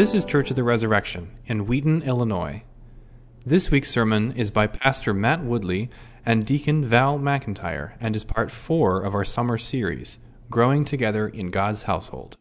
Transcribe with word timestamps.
This 0.00 0.14
is 0.14 0.24
Church 0.24 0.48
of 0.48 0.56
the 0.56 0.64
Resurrection 0.64 1.30
in 1.44 1.66
Wheaton, 1.66 2.00
Illinois. 2.04 2.62
This 3.44 3.70
week's 3.70 3.90
sermon 3.90 4.32
is 4.32 4.50
by 4.50 4.66
Pastor 4.66 5.12
Matt 5.12 5.44
Woodley 5.44 5.90
and 6.24 6.46
Deacon 6.46 6.86
Val 6.86 7.18
McIntyre 7.18 7.92
and 8.00 8.16
is 8.16 8.24
part 8.24 8.50
four 8.50 9.02
of 9.02 9.14
our 9.14 9.26
summer 9.26 9.58
series, 9.58 10.16
Growing 10.48 10.86
Together 10.86 11.28
in 11.28 11.50
God's 11.50 11.82
Household. 11.82 12.38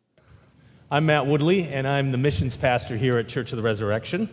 I'm 0.89 1.07
Matt 1.07 1.27
Woodley, 1.27 1.63
and 1.63 1.85
I'm 1.85 2.13
the 2.13 2.17
missions 2.17 2.55
pastor 2.55 2.95
here 2.95 3.17
at 3.17 3.27
Church 3.27 3.51
of 3.51 3.57
the 3.57 3.63
Resurrection. 3.63 4.29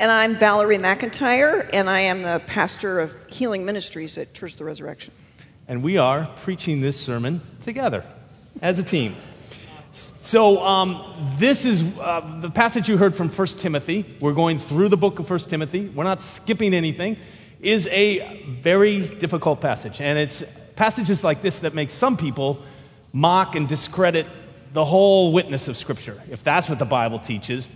And 0.00 0.10
I'm 0.10 0.36
Valerie 0.36 0.78
McIntyre, 0.78 1.70
and 1.72 1.88
I 1.88 2.00
am 2.00 2.20
the 2.20 2.42
pastor 2.48 2.98
of 2.98 3.14
Healing 3.28 3.64
Ministries 3.64 4.18
at 4.18 4.34
Church 4.34 4.54
of 4.54 4.58
the 4.58 4.64
Resurrection. 4.64 5.14
And 5.68 5.84
we 5.84 5.98
are 5.98 6.28
preaching 6.38 6.80
this 6.80 7.00
sermon 7.00 7.42
together 7.60 8.04
as 8.60 8.80
a 8.80 8.82
team. 8.82 9.14
So, 9.96 10.62
um, 10.62 11.32
this 11.38 11.64
is 11.64 11.82
uh, 11.98 12.40
the 12.42 12.50
passage 12.50 12.86
you 12.86 12.98
heard 12.98 13.14
from 13.14 13.30
1 13.30 13.46
Timothy. 13.48 14.04
We're 14.20 14.34
going 14.34 14.58
through 14.58 14.90
the 14.90 14.96
book 14.98 15.18
of 15.18 15.30
1 15.30 15.38
Timothy. 15.40 15.88
We're 15.88 16.04
not 16.04 16.20
skipping 16.20 16.74
anything. 16.74 17.16
Is 17.60 17.86
a 17.86 18.42
very 18.60 19.06
difficult 19.06 19.62
passage. 19.62 20.02
And 20.02 20.18
it's 20.18 20.42
passages 20.76 21.24
like 21.24 21.40
this 21.40 21.60
that 21.60 21.72
make 21.72 21.90
some 21.90 22.18
people 22.18 22.60
mock 23.14 23.56
and 23.56 23.66
discredit 23.66 24.26
the 24.74 24.84
whole 24.84 25.32
witness 25.32 25.66
of 25.66 25.78
Scripture. 25.78 26.22
If 26.30 26.44
that's 26.44 26.68
what 26.68 26.78
the 26.78 26.84
Bible 26.84 27.18
teaches, 27.18 27.66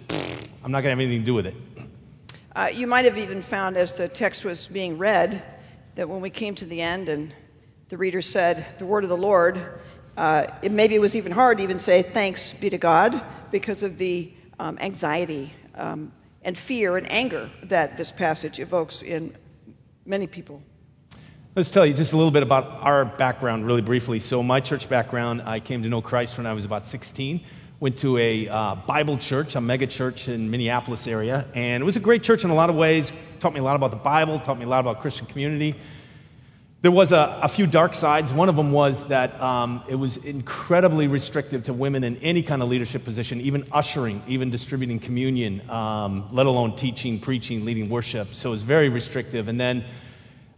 I'm 0.63 0.71
not 0.71 0.83
going 0.83 0.85
to 0.85 0.91
have 0.91 0.99
anything 1.01 1.21
to 1.21 1.27
do 1.27 1.35
with 1.35 1.47
it. 1.47 1.55
Uh, 2.55 2.69
you 2.71 2.87
might 2.87 3.07
have 3.07 3.17
even 3.17 3.41
found 3.41 3.79
as 3.79 3.95
the 3.95 4.09
text 4.09 4.45
was 4.45 4.69
being 4.69 4.99
read 4.99 5.43
that 5.95 6.07
when 6.07 6.21
we 6.21 6.29
came 6.29 6.55
to 6.57 6.67
the 6.67 6.83
end 6.83 7.09
and 7.09 7.33
the 7.89 7.97
reader 7.97 8.21
said, 8.21 8.67
The 8.77 8.85
word 8.85 9.05
of 9.05 9.11
the 9.11 9.17
Lord, 9.17 9.81
uh, 10.21 10.47
it, 10.61 10.71
maybe 10.71 10.95
it 10.95 10.99
was 10.99 11.17
even 11.17 11.33
hard 11.33 11.57
to 11.57 11.65
even 11.65 11.79
say 11.79 12.03
thanks 12.03 12.53
be 12.53 12.69
to 12.69 12.77
God 12.77 13.23
because 13.51 13.83
of 13.83 13.97
the 13.97 14.31
um, 14.59 14.77
anxiety 14.79 15.51
um, 15.77 16.13
and 16.43 16.59
fear 16.59 16.99
and 16.99 17.11
anger 17.11 17.51
that 17.63 17.97
this 17.97 18.13
passage 18.13 18.61
evokes 18.61 19.01
in 19.01 19.35
many 20.05 20.27
people. 20.27 20.63
Let's 21.57 21.71
tell 21.71 21.87
you 21.87 21.95
just 21.95 22.13
a 22.13 22.19
little 22.19 22.31
bit 22.31 22.43
about 22.43 22.83
our 22.83 23.07
background, 23.07 23.65
really 23.65 23.81
briefly. 23.81 24.21
So, 24.21 24.43
my 24.43 24.61
church 24.61 24.91
background, 24.91 25.41
I 25.47 25.59
came 25.59 25.83
to 25.85 25.89
know 25.89 26.03
Christ 26.03 26.37
when 26.37 26.47
I 26.47 26.53
was 26.53 26.67
about 26.67 26.87
16. 26.87 27.41
Went 27.81 27.97
to 28.01 28.19
a 28.19 28.47
uh, 28.47 28.75
Bible 28.75 29.17
church, 29.17 29.57
a 29.57 29.61
mega 29.61 29.87
church 29.87 30.29
in 30.29 30.51
Minneapolis 30.51 31.07
area, 31.07 31.47
and 31.55 31.83
it 31.83 31.87
was 31.87 31.97
a 31.97 32.01
great 32.01 32.23
church 32.23 32.45
in 32.45 32.51
a 32.51 32.55
lot 32.55 32.69
of 32.69 32.77
ways. 32.77 33.11
Taught 33.39 33.55
me 33.55 33.61
a 33.61 33.63
lot 33.63 33.75
about 33.75 33.91
the 33.91 33.97
Bible, 33.97 34.39
taught 34.39 34.59
me 34.59 34.67
a 34.67 34.69
lot 34.69 34.81
about 34.81 35.01
Christian 35.01 35.25
community. 35.25 35.75
There 36.83 36.91
was 36.91 37.13
a, 37.13 37.41
a, 37.43 37.49
few 37.49 37.67
dark 37.67 37.95
sides. 37.95 38.33
One 38.33 38.49
of 38.49 38.57
them 38.57 38.73
was 38.73 39.07
that 39.09 39.39
um, 39.39 39.85
it 39.87 39.97
was 39.97 40.17
incredibly 40.17 41.09
restrictive 41.09 41.65
to 41.65 41.75
women 41.75 42.05
in 42.05 42.17
any 42.19 42.43
kind 42.43 42.63
of 42.63 42.71
leadership 42.71 43.05
position, 43.05 43.39
even 43.43 43.67
ushering, 43.71 44.23
even 44.27 44.49
distributing 44.49 44.99
communion, 44.99 45.69
um, 45.69 46.27
let 46.33 46.47
alone 46.47 46.77
teaching, 46.77 47.21
preaching, 47.21 47.67
leading 47.67 47.91
worship. 47.91 48.33
So 48.33 48.49
it 48.49 48.53
was 48.53 48.63
very 48.63 48.89
restrictive. 48.89 49.49
And 49.49 49.61
then 49.61 49.85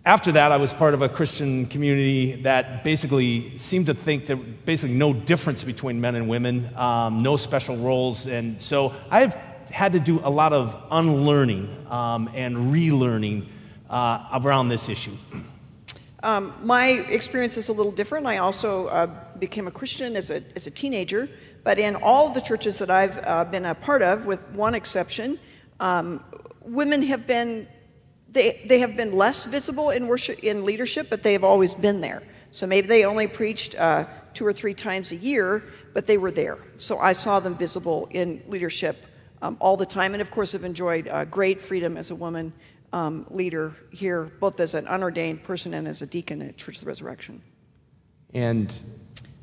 after 0.05 0.31
that, 0.31 0.53
I 0.53 0.59
was 0.59 0.73
part 0.73 0.95
of 0.95 1.03
a 1.03 1.09
Christian 1.09 1.67
community 1.67 2.41
that 2.43 2.84
basically 2.84 3.59
seemed 3.59 3.87
to 3.87 3.95
think 3.95 4.28
that 4.28 4.65
basically 4.65 4.95
no 4.95 5.12
difference 5.12 5.65
between 5.65 6.00
men 6.00 6.15
and 6.15 6.28
women, 6.28 6.73
um, 6.77 7.25
no 7.25 7.37
special 7.37 7.77
roles. 7.78 8.28
And 8.28 8.61
so 8.61 8.95
I've 9.11 9.34
had 9.73 9.91
to 9.95 9.98
do 9.98 10.20
a 10.23 10.31
lot 10.31 10.53
of 10.53 10.81
unlearning 10.93 11.84
um, 11.91 12.31
and 12.33 12.73
relearning 12.73 13.48
uh, 13.91 14.41
around 14.41 14.69
this 14.69 14.89
issue. 14.89 15.17
Um, 16.23 16.55
my 16.62 16.89
experience 16.89 17.56
is 17.56 17.69
a 17.69 17.73
little 17.73 17.91
different. 17.91 18.27
I 18.27 18.39
also 18.39 18.87
uh, 18.87 19.06
became 19.39 19.67
a 19.67 19.73
Christian 19.73 20.17
as 20.17 20.31
a, 20.31 20.42
as 20.55 20.67
a 20.67 20.70
teenager, 20.70 21.28
but 21.65 21.78
in 21.78 21.97
all 21.97 22.28
the 22.28 22.41
churches 22.41 22.78
that 22.78 22.91
I've 22.91 23.19
uh, 23.27 23.45
been 23.45 23.65
a 23.65 23.75
part 23.75 24.03
of, 24.03 24.27
with 24.27 24.41
one 24.50 24.75
exception, 24.75 25.38
um, 25.81 26.22
women 26.60 27.03
have 27.03 27.27
been 27.27 27.66
they, 28.31 28.62
they 28.66 28.78
have 28.78 28.97
been 28.97 29.15
less 29.15 29.44
visible 29.44 29.91
in 29.91 30.06
worship 30.06 30.43
in 30.43 30.65
leadership, 30.65 31.09
but 31.10 31.22
they 31.22 31.34
have 31.34 31.44
always 31.44 31.75
been 31.75 32.00
there. 32.00 32.22
So 32.50 32.66
maybe 32.66 32.87
they 32.87 33.04
only 33.04 33.27
preached 33.27 33.75
uh, 33.75 34.06
two 34.33 34.47
or 34.47 34.53
three 34.54 34.72
times 34.75 35.12
a 35.12 35.16
year, 35.16 35.62
but 35.93 36.06
they 36.06 36.16
were 36.16 36.31
there. 36.31 36.59
So 36.78 36.99
I 36.99 37.12
saw 37.12 37.41
them 37.41 37.56
visible 37.56 38.09
in 38.10 38.43
leadership 38.49 38.97
um, 39.43 39.56
all 39.60 39.77
the 39.77 39.87
time, 39.87 40.15
and 40.15 40.22
of 40.22 40.31
course, 40.31 40.53
have 40.53 40.65
enjoyed 40.65 41.09
uh, 41.09 41.27
great 41.27 41.60
freedom 41.60 41.97
as 41.99 42.10
a 42.10 42.15
woman 42.15 42.53
um, 42.92 43.26
leader 43.30 43.75
here, 43.91 44.30
both 44.41 44.60
as 44.60 44.75
an 44.75 44.86
unordained 44.86 45.42
person 45.42 45.75
and 45.75 45.88
as 45.88 46.03
a 46.03 46.06
deacon 46.06 46.42
at 46.42 46.56
Church 46.56 46.76
of 46.76 46.84
the 46.84 46.88
Resurrection. 46.88 47.42
And 48.34 48.72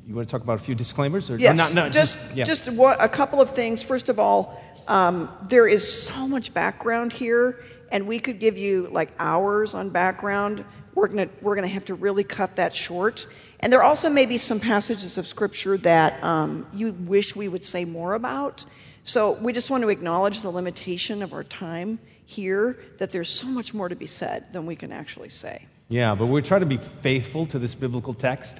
you 0.06 0.14
want 0.14 0.28
to 0.28 0.32
talk 0.32 0.42
about 0.42 0.60
a 0.60 0.62
few 0.62 0.74
disclaimers? 0.74 1.30
Or, 1.30 1.36
yes, 1.36 1.56
not, 1.56 1.74
not, 1.74 1.92
just, 1.92 2.18
just, 2.18 2.36
yeah. 2.36 2.44
just 2.44 2.68
a 2.68 3.08
couple 3.08 3.40
of 3.40 3.50
things. 3.50 3.82
First 3.82 4.08
of 4.08 4.18
all, 4.18 4.60
um, 4.88 5.30
there 5.48 5.68
is 5.68 6.04
so 6.04 6.26
much 6.26 6.52
background 6.52 7.12
here, 7.12 7.64
and 7.92 8.06
we 8.06 8.18
could 8.18 8.40
give 8.40 8.58
you 8.58 8.88
like 8.90 9.10
hours 9.18 9.74
on 9.74 9.90
background. 9.90 10.64
We're 10.94 11.06
going 11.08 11.30
we're 11.40 11.54
gonna 11.54 11.68
have 11.68 11.84
to 11.86 11.94
really 11.94 12.24
cut 12.24 12.56
that 12.56 12.74
short. 12.74 13.26
And 13.60 13.72
there 13.72 13.82
also 13.82 14.08
may 14.08 14.26
be 14.26 14.38
some 14.38 14.58
passages 14.58 15.18
of 15.18 15.26
Scripture 15.26 15.76
that 15.78 16.22
um, 16.24 16.66
you 16.72 16.92
wish 16.92 17.36
we 17.36 17.46
would 17.46 17.62
say 17.62 17.84
more 17.84 18.14
about. 18.14 18.64
So 19.10 19.32
we 19.32 19.52
just 19.52 19.70
want 19.70 19.82
to 19.82 19.88
acknowledge 19.88 20.40
the 20.40 20.50
limitation 20.50 21.20
of 21.20 21.32
our 21.32 21.42
time 21.42 21.98
here 22.26 22.78
that 22.98 23.10
there's 23.10 23.28
so 23.28 23.48
much 23.48 23.74
more 23.74 23.88
to 23.88 23.96
be 23.96 24.06
said 24.06 24.52
than 24.52 24.66
we 24.66 24.76
can 24.76 24.92
actually 24.92 25.30
say. 25.30 25.66
Yeah, 25.88 26.14
but 26.14 26.26
we 26.26 26.40
try 26.42 26.60
to 26.60 26.64
be 26.64 26.76
faithful 26.76 27.44
to 27.46 27.58
this 27.58 27.74
biblical 27.74 28.14
text. 28.14 28.58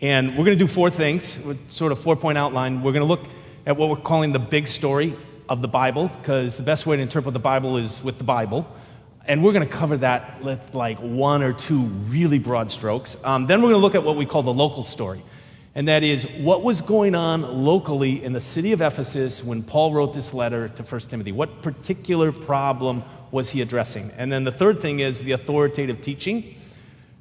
And 0.00 0.30
we're 0.30 0.46
going 0.46 0.56
to 0.56 0.64
do 0.64 0.66
four 0.66 0.88
things, 0.88 1.38
with 1.40 1.70
sort 1.70 1.92
of 1.92 1.98
four 1.98 2.16
point 2.16 2.38
outline. 2.38 2.80
We're 2.80 2.92
going 2.92 3.02
to 3.02 3.06
look 3.14 3.26
at 3.66 3.76
what 3.76 3.90
we're 3.90 3.96
calling 3.96 4.32
the 4.32 4.38
big 4.38 4.68
story 4.68 5.12
of 5.50 5.60
the 5.60 5.68
Bible, 5.68 6.08
because 6.22 6.56
the 6.56 6.62
best 6.62 6.86
way 6.86 6.96
to 6.96 7.02
interpret 7.02 7.34
the 7.34 7.38
Bible 7.38 7.76
is 7.76 8.02
with 8.02 8.16
the 8.16 8.24
Bible. 8.24 8.66
And 9.26 9.44
we're 9.44 9.52
going 9.52 9.68
to 9.68 9.74
cover 9.74 9.98
that 9.98 10.42
with 10.42 10.74
like 10.74 10.96
one 11.00 11.42
or 11.42 11.52
two 11.52 11.82
really 12.08 12.38
broad 12.38 12.72
strokes. 12.72 13.18
Um, 13.22 13.46
then 13.46 13.60
we're 13.60 13.68
going 13.68 13.82
to 13.82 13.84
look 13.84 13.94
at 13.94 14.02
what 14.02 14.16
we 14.16 14.24
call 14.24 14.42
the 14.42 14.54
local 14.54 14.82
story. 14.82 15.22
And 15.80 15.88
that 15.88 16.02
is 16.02 16.24
what 16.24 16.62
was 16.62 16.82
going 16.82 17.14
on 17.14 17.64
locally 17.64 18.22
in 18.22 18.34
the 18.34 18.40
city 18.42 18.72
of 18.72 18.82
Ephesus 18.82 19.42
when 19.42 19.62
Paul 19.62 19.94
wrote 19.94 20.12
this 20.12 20.34
letter 20.34 20.68
to 20.68 20.82
1 20.82 21.00
Timothy. 21.00 21.32
What 21.32 21.62
particular 21.62 22.32
problem 22.32 23.02
was 23.30 23.48
he 23.48 23.62
addressing? 23.62 24.10
And 24.18 24.30
then 24.30 24.44
the 24.44 24.52
third 24.52 24.80
thing 24.80 25.00
is 25.00 25.20
the 25.20 25.32
authoritative 25.32 26.02
teaching. 26.02 26.54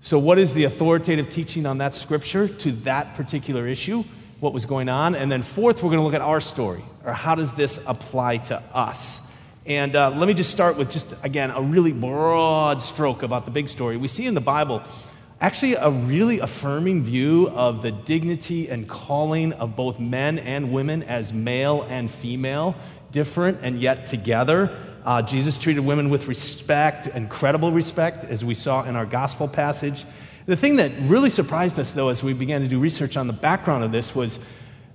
So, 0.01 0.19
what 0.19 0.37
is 0.37 0.51
the 0.51 0.65
authoritative 0.65 1.29
teaching 1.29 1.65
on 1.65 1.77
that 1.77 1.93
scripture 1.93 2.49
to 2.49 2.73
that 2.83 3.15
particular 3.15 3.65
issue? 3.65 4.03
What 4.41 4.51
was 4.51 4.65
going 4.65 4.89
on? 4.89 5.15
And 5.15 5.31
then, 5.31 5.41
fourth, 5.41 5.81
we're 5.81 5.91
going 5.91 5.99
to 5.99 6.03
look 6.03 6.13
at 6.13 6.19
our 6.19 6.41
story, 6.41 6.83
or 7.05 7.13
how 7.13 7.35
does 7.35 7.53
this 7.53 7.79
apply 7.87 8.39
to 8.49 8.57
us? 8.73 9.21
And 9.65 9.95
uh, 9.95 10.09
let 10.09 10.27
me 10.27 10.33
just 10.33 10.51
start 10.51 10.75
with 10.75 10.91
just, 10.91 11.13
again, 11.23 11.51
a 11.51 11.61
really 11.61 11.93
broad 11.93 12.81
stroke 12.81 13.23
about 13.23 13.45
the 13.45 13.51
big 13.51 13.69
story. 13.69 13.95
We 13.95 14.09
see 14.09 14.27
in 14.27 14.33
the 14.33 14.41
Bible 14.41 14.83
actually 15.41 15.75
a 15.75 15.89
really 15.89 16.39
affirming 16.39 17.03
view 17.03 17.49
of 17.49 17.81
the 17.81 17.91
dignity 17.91 18.69
and 18.69 18.87
calling 18.87 19.53
of 19.53 19.75
both 19.75 19.99
men 19.99 20.37
and 20.39 20.71
women 20.71 21.03
as 21.03 21.31
male 21.31 21.85
and 21.89 22.11
female, 22.11 22.75
different 23.11 23.59
and 23.61 23.79
yet 23.79 24.05
together. 24.05 24.77
Uh, 25.05 25.21
Jesus 25.21 25.57
treated 25.57 25.85
women 25.85 26.09
with 26.09 26.27
respect, 26.27 27.07
incredible 27.07 27.71
respect, 27.71 28.25
as 28.25 28.43
we 28.43 28.53
saw 28.53 28.83
in 28.83 28.95
our 28.95 29.05
gospel 29.05 29.47
passage. 29.47 30.05
The 30.45 30.57
thing 30.57 30.75
that 30.77 30.91
really 31.03 31.29
surprised 31.29 31.79
us, 31.79 31.91
though, 31.91 32.09
as 32.09 32.21
we 32.21 32.33
began 32.33 32.61
to 32.61 32.67
do 32.67 32.79
research 32.79 33.15
on 33.15 33.27
the 33.27 33.33
background 33.33 33.83
of 33.83 33.91
this 33.91 34.13
was 34.13 34.39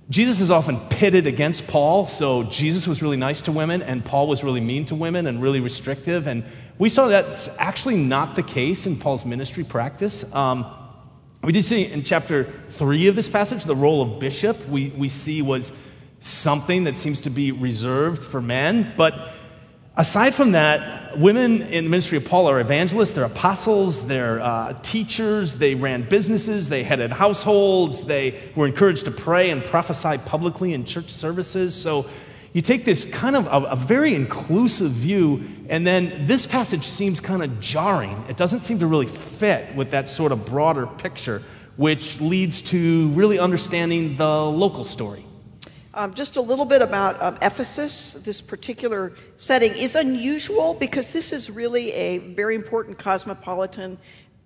Jesus 0.09 0.39
is 0.39 0.51
often 0.51 0.79
pitted 0.89 1.25
against 1.25 1.65
Paul. 1.65 2.07
So 2.07 2.43
Jesus 2.43 2.87
was 2.87 3.01
really 3.01 3.17
nice 3.17 3.41
to 3.43 3.51
women, 3.51 3.81
and 3.81 4.05
Paul 4.05 4.27
was 4.27 4.43
really 4.43 4.61
mean 4.61 4.85
to 4.85 4.95
women 4.95 5.25
and 5.25 5.41
really 5.41 5.61
restrictive. 5.61 6.27
And 6.27 6.43
we 6.77 6.89
saw 6.89 7.07
that's 7.07 7.49
actually 7.57 7.97
not 7.97 8.35
the 8.35 8.43
case 8.43 8.85
in 8.85 8.97
Paul's 8.97 9.25
ministry 9.25 9.63
practice. 9.63 10.31
Um, 10.33 10.65
we 11.41 11.53
did 11.53 11.63
see 11.63 11.85
in 11.85 12.03
chapter 12.03 12.51
3 12.71 13.07
of 13.07 13.15
this 13.15 13.29
passage 13.29 13.63
the 13.63 13.75
role 13.75 14.01
of 14.01 14.19
bishop, 14.19 14.67
we, 14.67 14.89
we 14.89 15.09
see 15.09 15.41
was 15.41 15.71
something 16.19 16.85
that 16.85 16.97
seems 16.97 17.21
to 17.21 17.29
be 17.29 17.51
reserved 17.51 18.23
for 18.23 18.41
men. 18.41 18.93
But 18.97 19.33
aside 19.95 20.33
from 20.33 20.53
that, 20.53 21.17
women 21.17 21.61
in 21.61 21.85
the 21.85 21.89
ministry 21.89 22.17
of 22.17 22.25
Paul 22.25 22.49
are 22.49 22.59
evangelists, 22.59 23.11
they're 23.11 23.25
apostles, 23.25 24.07
they're 24.07 24.41
uh, 24.41 24.73
teachers, 24.81 25.57
they 25.57 25.75
ran 25.75 26.09
businesses, 26.09 26.67
they 26.67 26.83
headed 26.83 27.11
households, 27.11 28.03
they 28.03 28.41
were 28.55 28.65
encouraged 28.65 29.05
to 29.05 29.11
pray 29.11 29.51
and 29.51 29.63
prophesy 29.63 30.17
publicly 30.25 30.73
in 30.73 30.83
church 30.83 31.11
services. 31.11 31.73
So 31.73 32.09
you 32.55 32.61
take 32.61 32.85
this 32.85 33.03
kind 33.03 33.35
of 33.35 33.47
a, 33.47 33.71
a, 33.71 33.75
very 33.75 34.15
inclusive 34.15 34.89
view, 34.89 35.43
and 35.67 35.85
then 35.85 36.25
this 36.25 36.45
passage 36.45 36.87
seems 36.87 37.19
kind 37.19 37.43
of 37.43 37.59
jarring. 37.59 38.23
It 38.29 38.37
doesn't 38.37 38.61
seem 38.61 38.79
to 38.79 38.87
really 38.87 39.07
fit 39.07 39.75
with 39.75 39.91
that 39.91 40.07
sort 40.07 40.31
of 40.31 40.45
broader 40.45 40.87
picture, 40.87 41.43
which 41.75 42.21
leads 42.21 42.61
to 42.61 43.09
really 43.09 43.39
understanding 43.39 44.15
the 44.15 44.41
local 44.41 44.85
story. 44.85 45.25
Um, 45.93 46.13
just 46.13 46.37
a 46.37 46.41
little 46.41 46.63
bit 46.63 46.81
about 46.81 47.21
um, 47.21 47.37
Ephesus. 47.41 48.13
This 48.13 48.39
particular 48.39 49.11
setting 49.35 49.75
is 49.75 49.97
unusual 49.97 50.75
because 50.75 51.11
this 51.11 51.33
is 51.33 51.51
really 51.51 51.91
a 51.91 52.19
very 52.19 52.55
important 52.55 52.97
cosmopolitan 52.97 53.97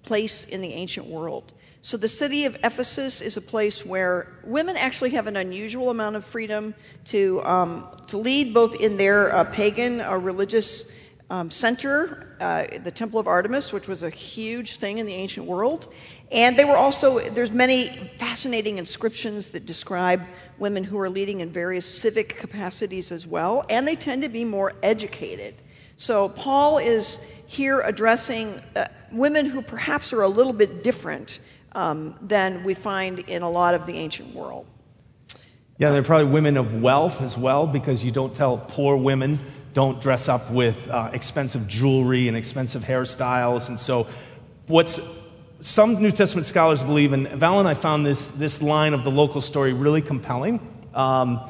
place 0.01 0.45
in 0.45 0.61
the 0.61 0.73
ancient 0.73 1.05
world. 1.05 1.51
So 1.81 1.95
the 1.95 2.09
city 2.09 2.43
of 2.43 2.57
Ephesus 2.63 3.21
is 3.21 3.37
a 3.37 3.41
place 3.41 3.85
where 3.85 4.33
women 4.43 4.75
actually 4.75 5.11
have 5.11 5.27
an 5.27 5.37
unusual 5.37 5.91
amount 5.91 6.17
of 6.17 6.25
freedom 6.25 6.75
to, 7.05 7.41
um, 7.45 7.87
to 8.07 8.17
lead 8.17 8.53
both 8.53 8.75
in 8.75 8.97
their 8.97 9.33
uh, 9.33 9.45
pagan 9.45 10.01
or 10.01 10.19
religious 10.19 10.85
um, 11.29 11.49
center, 11.49 12.35
uh, 12.41 12.65
the 12.83 12.91
Temple 12.91 13.17
of 13.17 13.27
Artemis, 13.27 13.71
which 13.71 13.87
was 13.87 14.03
a 14.03 14.09
huge 14.09 14.75
thing 14.75 14.97
in 14.97 15.05
the 15.05 15.13
ancient 15.13 15.45
world. 15.45 15.93
And 16.33 16.57
they 16.59 16.65
were 16.65 16.75
also, 16.75 17.29
there's 17.29 17.51
many 17.51 18.11
fascinating 18.17 18.77
inscriptions 18.77 19.49
that 19.51 19.65
describe 19.65 20.27
women 20.57 20.83
who 20.83 20.99
are 20.99 21.09
leading 21.09 21.39
in 21.39 21.49
various 21.49 21.85
civic 21.85 22.37
capacities 22.37 23.11
as 23.11 23.25
well, 23.25 23.65
and 23.69 23.87
they 23.87 23.95
tend 23.95 24.23
to 24.23 24.29
be 24.29 24.43
more 24.43 24.73
educated. 24.83 25.55
So 25.95 26.29
Paul 26.29 26.77
is 26.77 27.19
here 27.47 27.81
addressing 27.81 28.59
uh, 28.75 28.87
women 29.11 29.45
who 29.45 29.61
perhaps 29.61 30.11
are 30.11 30.23
a 30.23 30.27
little 30.27 30.53
bit 30.53 30.83
different 30.83 31.39
um, 31.73 32.15
than 32.21 32.63
we 32.63 32.73
find 32.73 33.19
in 33.19 33.41
a 33.41 33.49
lot 33.49 33.75
of 33.75 33.85
the 33.85 33.93
ancient 33.93 34.33
world. 34.33 34.65
Yeah, 35.77 35.91
they're 35.91 36.03
probably 36.03 36.31
women 36.31 36.57
of 36.57 36.81
wealth 36.81 37.21
as 37.21 37.37
well, 37.37 37.65
because 37.65 38.03
you 38.03 38.11
don't 38.11 38.35
tell 38.35 38.57
poor 38.57 38.97
women 38.97 39.39
don't 39.73 40.01
dress 40.01 40.27
up 40.27 40.49
with 40.51 40.89
uh, 40.89 41.09
expensive 41.13 41.67
jewelry 41.67 42.27
and 42.27 42.35
expensive 42.35 42.83
hairstyles. 42.83 43.69
And 43.69 43.79
so, 43.79 44.07
what's 44.67 44.99
some 45.61 46.01
New 46.01 46.11
Testament 46.11 46.47
scholars 46.47 46.81
believe, 46.81 47.13
and 47.13 47.27
Val 47.29 47.59
and 47.59 47.67
I 47.67 47.73
found 47.73 48.05
this, 48.05 48.27
this 48.27 48.61
line 48.61 48.93
of 48.93 49.03
the 49.03 49.11
local 49.11 49.41
story 49.41 49.73
really 49.73 50.01
compelling, 50.01 50.59
um, 50.93 51.41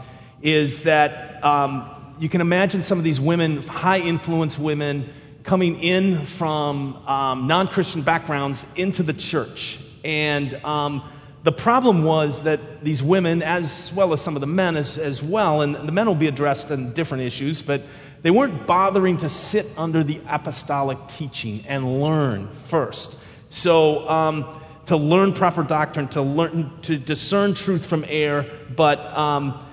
is 0.42 0.84
that 0.84 1.44
um, 1.44 1.90
you 2.20 2.30
can 2.30 2.42
imagine 2.42 2.82
some 2.82 2.98
of 2.98 3.04
these 3.04 3.20
women, 3.20 3.64
high 3.64 4.00
influence 4.00 4.58
women, 4.58 5.12
coming 5.44 5.80
in 5.80 6.26
from 6.26 6.96
um, 7.08 7.48
non 7.48 7.68
Christian 7.68 8.02
backgrounds 8.02 8.66
into 8.76 9.04
the 9.04 9.14
church. 9.14 9.80
And 10.04 10.54
um, 10.66 11.04
the 11.44 11.52
problem 11.52 12.04
was 12.04 12.44
that 12.44 12.84
these 12.84 13.02
women, 13.02 13.42
as 13.42 13.92
well 13.96 14.14
as 14.14 14.22
some 14.22 14.36
of 14.36 14.42
the 14.42 14.48
men 14.48 14.78
as, 14.78 14.98
as 14.98 15.22
well, 15.22 15.62
and 15.62 15.76
the 15.76 15.92
men 15.92 16.06
will 16.06 16.16
be 16.16 16.28
addressed 16.28 16.72
in 16.72 16.94
different 16.94 17.24
issues, 17.24 17.62
but 17.62 17.82
they 18.22 18.32
weren't 18.32 18.68
bothering 18.68 19.18
to 19.18 19.30
sit 19.30 19.66
under 19.78 20.04
the 20.04 20.22
apostolic 20.28 20.98
teaching 21.08 21.64
and 21.68 22.02
learn 22.02 22.50
first. 22.68 23.18
So, 23.50 24.08
um, 24.10 24.60
to 24.88 24.98
learn 24.98 25.34
proper 25.34 25.64
doctrine, 25.64 26.08
to 26.10 26.22
learn 26.22 26.72
to 26.82 26.98
discern 26.98 27.54
truth 27.54 27.86
from 27.86 28.04
error, 28.08 28.46
but 28.76 29.16
um, 29.16 29.64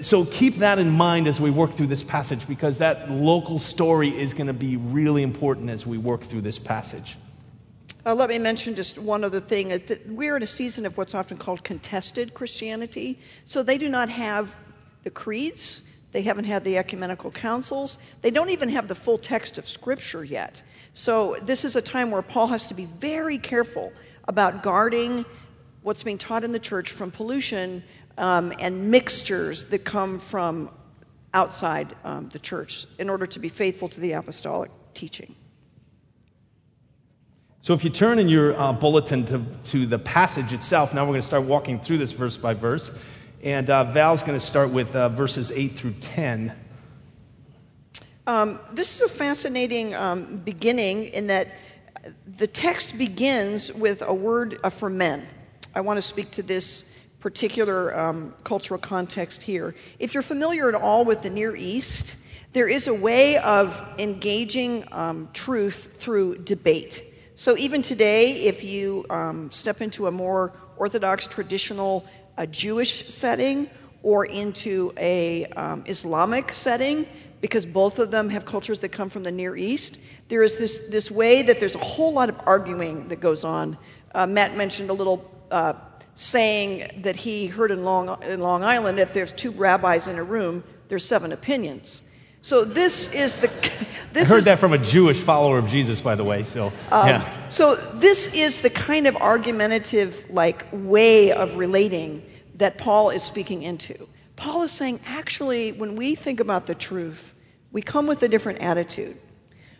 so 0.00 0.24
keep 0.24 0.56
that 0.58 0.78
in 0.78 0.88
mind 0.88 1.28
as 1.28 1.38
we 1.38 1.50
work 1.50 1.74
through 1.76 1.88
this 1.88 2.02
passage 2.02 2.46
because 2.48 2.78
that 2.78 3.10
local 3.10 3.58
story 3.58 4.08
is 4.08 4.32
going 4.32 4.46
to 4.46 4.54
be 4.54 4.76
really 4.76 5.22
important 5.22 5.68
as 5.68 5.86
we 5.86 5.98
work 5.98 6.22
through 6.22 6.40
this 6.40 6.58
passage. 6.58 7.16
Uh, 8.06 8.14
let 8.14 8.28
me 8.28 8.38
mention 8.38 8.74
just 8.74 8.98
one 8.98 9.24
other 9.24 9.40
thing. 9.40 9.80
We're 10.06 10.36
in 10.36 10.42
a 10.42 10.46
season 10.46 10.84
of 10.84 10.98
what's 10.98 11.14
often 11.14 11.38
called 11.38 11.64
contested 11.64 12.34
Christianity. 12.34 13.18
So 13.46 13.62
they 13.62 13.78
do 13.78 13.88
not 13.88 14.10
have 14.10 14.54
the 15.04 15.10
creeds, 15.10 15.88
they 16.12 16.20
haven't 16.20 16.44
had 16.44 16.64
the 16.64 16.76
ecumenical 16.76 17.30
councils, 17.30 17.98
they 18.20 18.30
don't 18.30 18.50
even 18.50 18.68
have 18.68 18.88
the 18.88 18.94
full 18.94 19.16
text 19.16 19.56
of 19.56 19.66
Scripture 19.66 20.22
yet. 20.22 20.62
So, 20.96 21.36
this 21.42 21.64
is 21.64 21.74
a 21.76 21.82
time 21.82 22.10
where 22.12 22.22
Paul 22.22 22.46
has 22.46 22.68
to 22.68 22.74
be 22.74 22.84
very 22.84 23.36
careful 23.36 23.92
about 24.28 24.62
guarding 24.62 25.24
what's 25.82 26.04
being 26.04 26.18
taught 26.18 26.44
in 26.44 26.52
the 26.52 26.58
church 26.58 26.92
from 26.92 27.10
pollution 27.10 27.82
um, 28.16 28.52
and 28.60 28.90
mixtures 28.90 29.64
that 29.64 29.84
come 29.84 30.20
from 30.20 30.70
outside 31.34 31.96
um, 32.04 32.28
the 32.28 32.38
church 32.38 32.86
in 32.98 33.10
order 33.10 33.26
to 33.26 33.40
be 33.40 33.48
faithful 33.48 33.88
to 33.88 34.00
the 34.00 34.12
apostolic 34.12 34.70
teaching. 34.94 35.34
So, 37.64 37.72
if 37.72 37.82
you 37.82 37.88
turn 37.88 38.18
in 38.18 38.28
your 38.28 38.54
uh, 38.60 38.74
bulletin 38.74 39.24
to, 39.24 39.42
to 39.70 39.86
the 39.86 39.98
passage 39.98 40.52
itself, 40.52 40.92
now 40.92 41.04
we're 41.04 41.12
going 41.12 41.22
to 41.22 41.26
start 41.26 41.44
walking 41.44 41.80
through 41.80 41.96
this 41.96 42.12
verse 42.12 42.36
by 42.36 42.52
verse. 42.52 42.90
And 43.42 43.70
uh, 43.70 43.84
Val's 43.84 44.20
going 44.20 44.38
to 44.38 44.44
start 44.44 44.68
with 44.68 44.94
uh, 44.94 45.08
verses 45.08 45.50
8 45.50 45.68
through 45.68 45.94
10. 46.02 46.52
Um, 48.26 48.60
this 48.70 48.94
is 48.94 49.00
a 49.00 49.08
fascinating 49.08 49.94
um, 49.94 50.42
beginning 50.44 51.04
in 51.04 51.28
that 51.28 51.54
the 52.36 52.46
text 52.46 52.98
begins 52.98 53.72
with 53.72 54.02
a 54.02 54.12
word 54.12 54.60
uh, 54.62 54.68
for 54.68 54.90
men. 54.90 55.26
I 55.74 55.80
want 55.80 55.96
to 55.96 56.02
speak 56.02 56.32
to 56.32 56.42
this 56.42 56.84
particular 57.20 57.98
um, 57.98 58.34
cultural 58.44 58.78
context 58.78 59.42
here. 59.42 59.74
If 59.98 60.12
you're 60.12 60.22
familiar 60.22 60.68
at 60.68 60.74
all 60.74 61.06
with 61.06 61.22
the 61.22 61.30
Near 61.30 61.56
East, 61.56 62.16
there 62.52 62.68
is 62.68 62.88
a 62.88 62.94
way 62.94 63.38
of 63.38 63.82
engaging 63.98 64.84
um, 64.92 65.30
truth 65.32 65.94
through 65.98 66.40
debate. 66.40 67.12
So 67.36 67.56
even 67.56 67.82
today, 67.82 68.42
if 68.42 68.62
you 68.62 69.04
um, 69.10 69.50
step 69.50 69.80
into 69.80 70.06
a 70.06 70.10
more 70.10 70.52
orthodox, 70.76 71.26
traditional 71.26 72.06
uh, 72.38 72.46
Jewish 72.46 73.08
setting 73.08 73.68
or 74.04 74.24
into 74.24 74.92
a 74.96 75.46
um, 75.46 75.82
Islamic 75.86 76.52
setting, 76.52 77.08
because 77.40 77.66
both 77.66 77.98
of 77.98 78.12
them 78.12 78.28
have 78.28 78.44
cultures 78.44 78.78
that 78.80 78.90
come 78.90 79.10
from 79.10 79.24
the 79.24 79.32
Near 79.32 79.56
East. 79.56 79.98
There 80.28 80.44
is 80.44 80.58
this, 80.58 80.88
this 80.90 81.10
way 81.10 81.42
that 81.42 81.58
there's 81.58 81.74
a 81.74 81.84
whole 81.84 82.12
lot 82.12 82.28
of 82.28 82.36
arguing 82.46 83.08
that 83.08 83.20
goes 83.20 83.44
on. 83.44 83.76
Uh, 84.14 84.28
Matt 84.28 84.56
mentioned 84.56 84.90
a 84.90 84.94
little 84.94 85.28
uh, 85.50 85.74
saying 86.14 87.02
that 87.02 87.16
he 87.16 87.48
heard 87.48 87.72
in 87.72 87.84
Long, 87.84 88.22
in 88.22 88.40
Long 88.40 88.62
Island 88.62 89.00
if 89.00 89.12
there's 89.12 89.32
two 89.32 89.50
rabbis 89.50 90.06
in 90.06 90.18
a 90.18 90.22
room, 90.22 90.62
there's 90.88 91.04
seven 91.04 91.32
opinions. 91.32 92.02
So 92.44 92.62
this 92.62 93.10
is 93.14 93.38
the. 93.38 93.50
This 94.12 94.30
I 94.30 94.34
heard 94.34 94.38
is, 94.38 94.44
that 94.44 94.60
from 94.60 94.72
a 94.72 94.78
Jewish 94.78 95.20
follower 95.20 95.58
of 95.58 95.66
Jesus, 95.66 96.00
by 96.00 96.14
the 96.14 96.22
way. 96.22 96.44
So 96.44 96.66
um, 96.92 97.08
yeah. 97.08 97.48
So 97.48 97.74
this 97.74 98.32
is 98.32 98.60
the 98.62 98.70
kind 98.70 99.08
of 99.08 99.16
argumentative 99.16 100.24
like 100.30 100.66
way 100.70 101.32
of 101.32 101.56
relating 101.56 102.22
that 102.54 102.78
Paul 102.78 103.10
is 103.10 103.24
speaking 103.24 103.64
into. 103.64 104.06
Paul 104.36 104.62
is 104.62 104.70
saying, 104.70 105.00
actually, 105.04 105.72
when 105.72 105.96
we 105.96 106.14
think 106.14 106.38
about 106.38 106.66
the 106.66 106.76
truth, 106.76 107.34
we 107.72 107.82
come 107.82 108.06
with 108.06 108.22
a 108.22 108.28
different 108.28 108.60
attitude. 108.60 109.16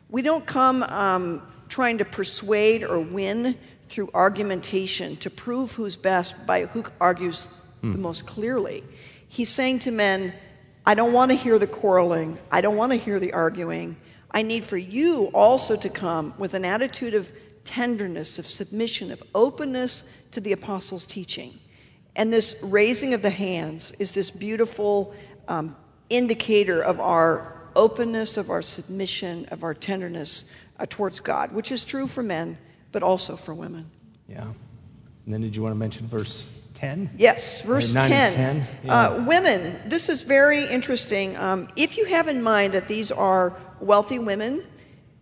We 0.08 0.20
don't 0.20 0.44
come 0.44 0.82
um, 0.82 1.42
trying 1.68 1.98
to 1.98 2.04
persuade 2.04 2.82
or 2.82 2.98
win 2.98 3.56
through 3.88 4.10
argumentation 4.14 5.14
to 5.18 5.30
prove 5.30 5.70
who's 5.70 5.94
best 5.94 6.34
by 6.44 6.64
who 6.64 6.82
argues 7.00 7.46
the 7.82 7.90
hmm. 7.90 8.02
most 8.02 8.26
clearly. 8.26 8.82
He's 9.28 9.50
saying 9.50 9.78
to 9.80 9.92
men, 9.92 10.34
I 10.86 10.94
don't 10.94 11.12
want 11.12 11.30
to 11.30 11.36
hear 11.36 11.58
the 11.58 11.66
quarreling. 11.66 12.38
I 12.50 12.60
don't 12.60 12.76
want 12.76 12.92
to 12.92 12.98
hear 12.98 13.18
the 13.18 13.32
arguing. 13.32 13.96
I 14.30 14.42
need 14.42 14.64
for 14.64 14.76
you 14.76 15.26
also 15.26 15.76
to 15.76 15.88
come 15.88 16.34
with 16.38 16.54
an 16.54 16.64
attitude 16.64 17.14
of 17.14 17.30
tenderness, 17.64 18.38
of 18.38 18.46
submission, 18.46 19.10
of 19.10 19.22
openness 19.34 20.04
to 20.32 20.40
the 20.40 20.52
apostles' 20.52 21.06
teaching. 21.06 21.58
And 22.16 22.32
this 22.32 22.56
raising 22.62 23.14
of 23.14 23.22
the 23.22 23.30
hands 23.30 23.92
is 23.98 24.12
this 24.12 24.30
beautiful 24.30 25.14
um, 25.48 25.74
indicator 26.10 26.82
of 26.82 27.00
our 27.00 27.62
openness, 27.74 28.36
of 28.36 28.50
our 28.50 28.62
submission, 28.62 29.46
of 29.46 29.62
our 29.62 29.74
tenderness 29.74 30.44
uh, 30.78 30.86
towards 30.88 31.18
God, 31.20 31.52
which 31.52 31.72
is 31.72 31.84
true 31.84 32.06
for 32.06 32.22
men, 32.22 32.58
but 32.92 33.02
also 33.02 33.36
for 33.36 33.54
women. 33.54 33.90
Yeah. 34.28 34.42
And 35.24 35.34
then 35.34 35.40
did 35.40 35.56
you 35.56 35.62
want 35.62 35.74
to 35.74 35.78
mention 35.78 36.06
verse 36.06 36.44
10? 36.84 37.10
Yes, 37.16 37.62
verse 37.62 37.92
10. 37.92 38.10
10. 38.10 38.66
Yeah. 38.84 38.94
Uh, 38.94 39.24
women, 39.24 39.80
this 39.86 40.08
is 40.08 40.22
very 40.22 40.68
interesting. 40.68 41.36
Um, 41.36 41.68
if 41.76 41.96
you 41.96 42.04
have 42.06 42.28
in 42.28 42.42
mind 42.42 42.74
that 42.74 42.88
these 42.88 43.10
are 43.10 43.56
wealthy 43.80 44.18
women 44.18 44.64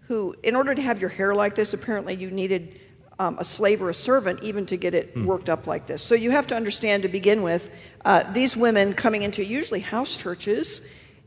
who, 0.08 0.34
in 0.42 0.56
order 0.56 0.74
to 0.74 0.82
have 0.82 1.00
your 1.00 1.10
hair 1.10 1.34
like 1.34 1.54
this, 1.54 1.72
apparently 1.72 2.14
you 2.14 2.30
needed 2.30 2.80
um, 3.18 3.38
a 3.38 3.44
slave 3.44 3.80
or 3.80 3.90
a 3.90 3.94
servant 3.94 4.42
even 4.42 4.66
to 4.66 4.76
get 4.76 4.94
it 4.94 5.14
mm. 5.14 5.24
worked 5.24 5.48
up 5.48 5.66
like 5.66 5.86
this. 5.86 6.02
So 6.02 6.14
you 6.14 6.32
have 6.32 6.46
to 6.48 6.56
understand 6.56 7.04
to 7.04 7.08
begin 7.08 7.42
with, 7.42 7.70
uh, 8.04 8.30
these 8.32 8.56
women 8.56 8.94
coming 8.94 9.22
into 9.22 9.44
usually 9.44 9.80
house 9.80 10.16
churches 10.16 10.80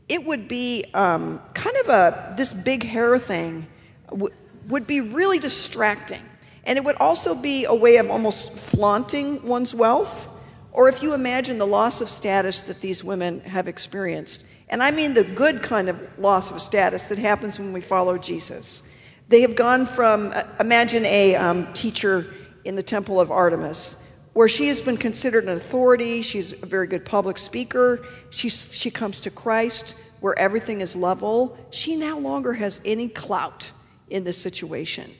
it 0.08 0.24
would 0.24 0.46
be 0.46 0.84
um, 0.94 1.40
kind 1.54 1.76
of 1.78 1.88
a 1.88 2.34
this 2.36 2.52
big 2.52 2.84
hair 2.84 3.18
thing 3.18 3.66
w- 4.08 4.32
would 4.68 4.86
be 4.86 5.00
really 5.00 5.38
distracting 5.38 6.22
and 6.66 6.76
it 6.76 6.84
would 6.84 6.96
also 6.96 7.34
be 7.34 7.64
a 7.64 7.74
way 7.74 7.96
of 7.96 8.10
almost 8.10 8.52
flaunting 8.52 9.42
one's 9.42 9.74
wealth 9.74 10.28
or 10.72 10.90
if 10.90 11.02
you 11.02 11.14
imagine 11.14 11.56
the 11.56 11.66
loss 11.66 12.02
of 12.02 12.10
status 12.10 12.60
that 12.62 12.82
these 12.82 13.02
women 13.02 13.40
have 13.40 13.68
experienced 13.68 14.44
and 14.68 14.82
i 14.82 14.90
mean 14.90 15.14
the 15.14 15.24
good 15.24 15.62
kind 15.62 15.88
of 15.88 15.98
loss 16.18 16.50
of 16.50 16.60
status 16.60 17.04
that 17.04 17.18
happens 17.18 17.58
when 17.58 17.72
we 17.72 17.80
follow 17.80 18.18
jesus 18.18 18.82
they 19.28 19.40
have 19.40 19.56
gone 19.56 19.86
from 19.86 20.32
uh, 20.34 20.42
imagine 20.60 21.06
a 21.06 21.34
um, 21.34 21.72
teacher 21.72 22.34
in 22.64 22.74
the 22.74 22.82
temple 22.82 23.20
of 23.20 23.30
artemis 23.30 23.96
where 24.36 24.48
she 24.50 24.68
has 24.68 24.82
been 24.82 24.98
considered 24.98 25.44
an 25.44 25.48
authority. 25.48 26.20
She's 26.20 26.52
a 26.52 26.66
very 26.66 26.86
good 26.86 27.06
public 27.06 27.38
speaker. 27.38 28.04
She, 28.28 28.50
she 28.50 28.90
comes 28.90 29.18
to 29.20 29.30
Christ 29.30 29.94
where 30.20 30.38
everything 30.38 30.82
is 30.82 30.94
level. 30.94 31.56
She 31.70 31.96
no 31.96 32.18
longer 32.18 32.52
has 32.52 32.82
any 32.84 33.08
clout 33.08 33.70
in 34.10 34.24
this 34.24 34.36
situation. 34.36 35.10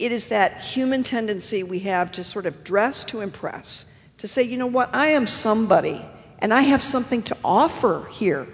It 0.00 0.12
is 0.12 0.28
that 0.28 0.62
human 0.62 1.02
tendency 1.02 1.62
we 1.62 1.80
have 1.80 2.10
to 2.12 2.24
sort 2.24 2.46
of 2.46 2.64
dress 2.64 3.04
to 3.04 3.20
impress, 3.20 3.84
to 4.16 4.26
say, 4.26 4.42
you 4.42 4.56
know 4.56 4.66
what, 4.66 4.94
I 4.94 5.08
am 5.08 5.26
somebody 5.26 6.00
and 6.38 6.54
I 6.54 6.62
have 6.62 6.82
something 6.82 7.22
to 7.24 7.36
offer 7.44 8.08
here. 8.10 8.48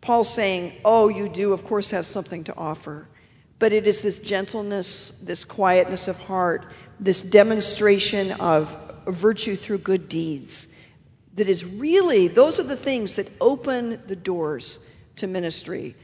Paul's 0.00 0.32
saying, 0.32 0.72
oh, 0.82 1.08
you 1.08 1.28
do, 1.28 1.52
of 1.52 1.64
course, 1.64 1.90
have 1.90 2.06
something 2.06 2.42
to 2.44 2.56
offer. 2.56 3.06
but 3.58 3.72
it 3.72 3.86
is 3.86 4.00
this 4.02 4.18
gentleness, 4.18 5.10
this 5.22 5.44
quietness 5.44 6.08
of 6.08 6.18
heart, 6.18 6.66
this 7.00 7.22
demonstration 7.22 8.32
of 8.32 8.76
virtue 9.06 9.56
through 9.56 9.78
good 9.78 10.08
deeds 10.08 10.68
that 11.34 11.48
is 11.48 11.64
really, 11.64 12.28
those 12.28 12.60
are 12.60 12.64
the 12.64 12.76
things 12.76 13.16
that 13.16 13.26
open 13.40 14.02
the 14.06 14.16
doors 14.16 14.78
to 15.16 15.26
ministry. 15.26 15.94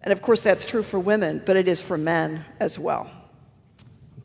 And 0.00 0.12
of 0.12 0.22
course, 0.22 0.40
that's 0.40 0.64
true 0.64 0.82
for 0.82 0.98
women, 0.98 1.42
but 1.44 1.56
it 1.56 1.68
is 1.68 1.80
for 1.80 1.98
men 1.98 2.44
as 2.60 2.78
well. 2.78 3.10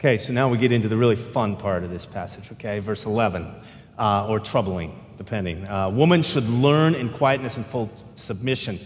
Okay, 0.02 0.18
so 0.18 0.34
now 0.34 0.50
we 0.50 0.58
get 0.58 0.72
into 0.72 0.88
the 0.88 0.98
really 0.98 1.16
fun 1.16 1.56
part 1.56 1.84
of 1.84 1.92
this 1.92 2.08
passage, 2.08 2.46
okay? 2.54 2.80
Verse 2.80 3.06
11, 3.06 3.54
uh, 4.00 4.26
or 4.28 4.40
troubling, 4.40 5.00
depending. 5.16 5.68
Uh, 5.68 5.92
Woman 5.92 6.24
should 6.24 6.50
learn 6.50 6.96
in 6.96 7.08
quietness 7.08 7.56
and 7.56 7.64
full 7.68 7.88
submission. 8.16 8.80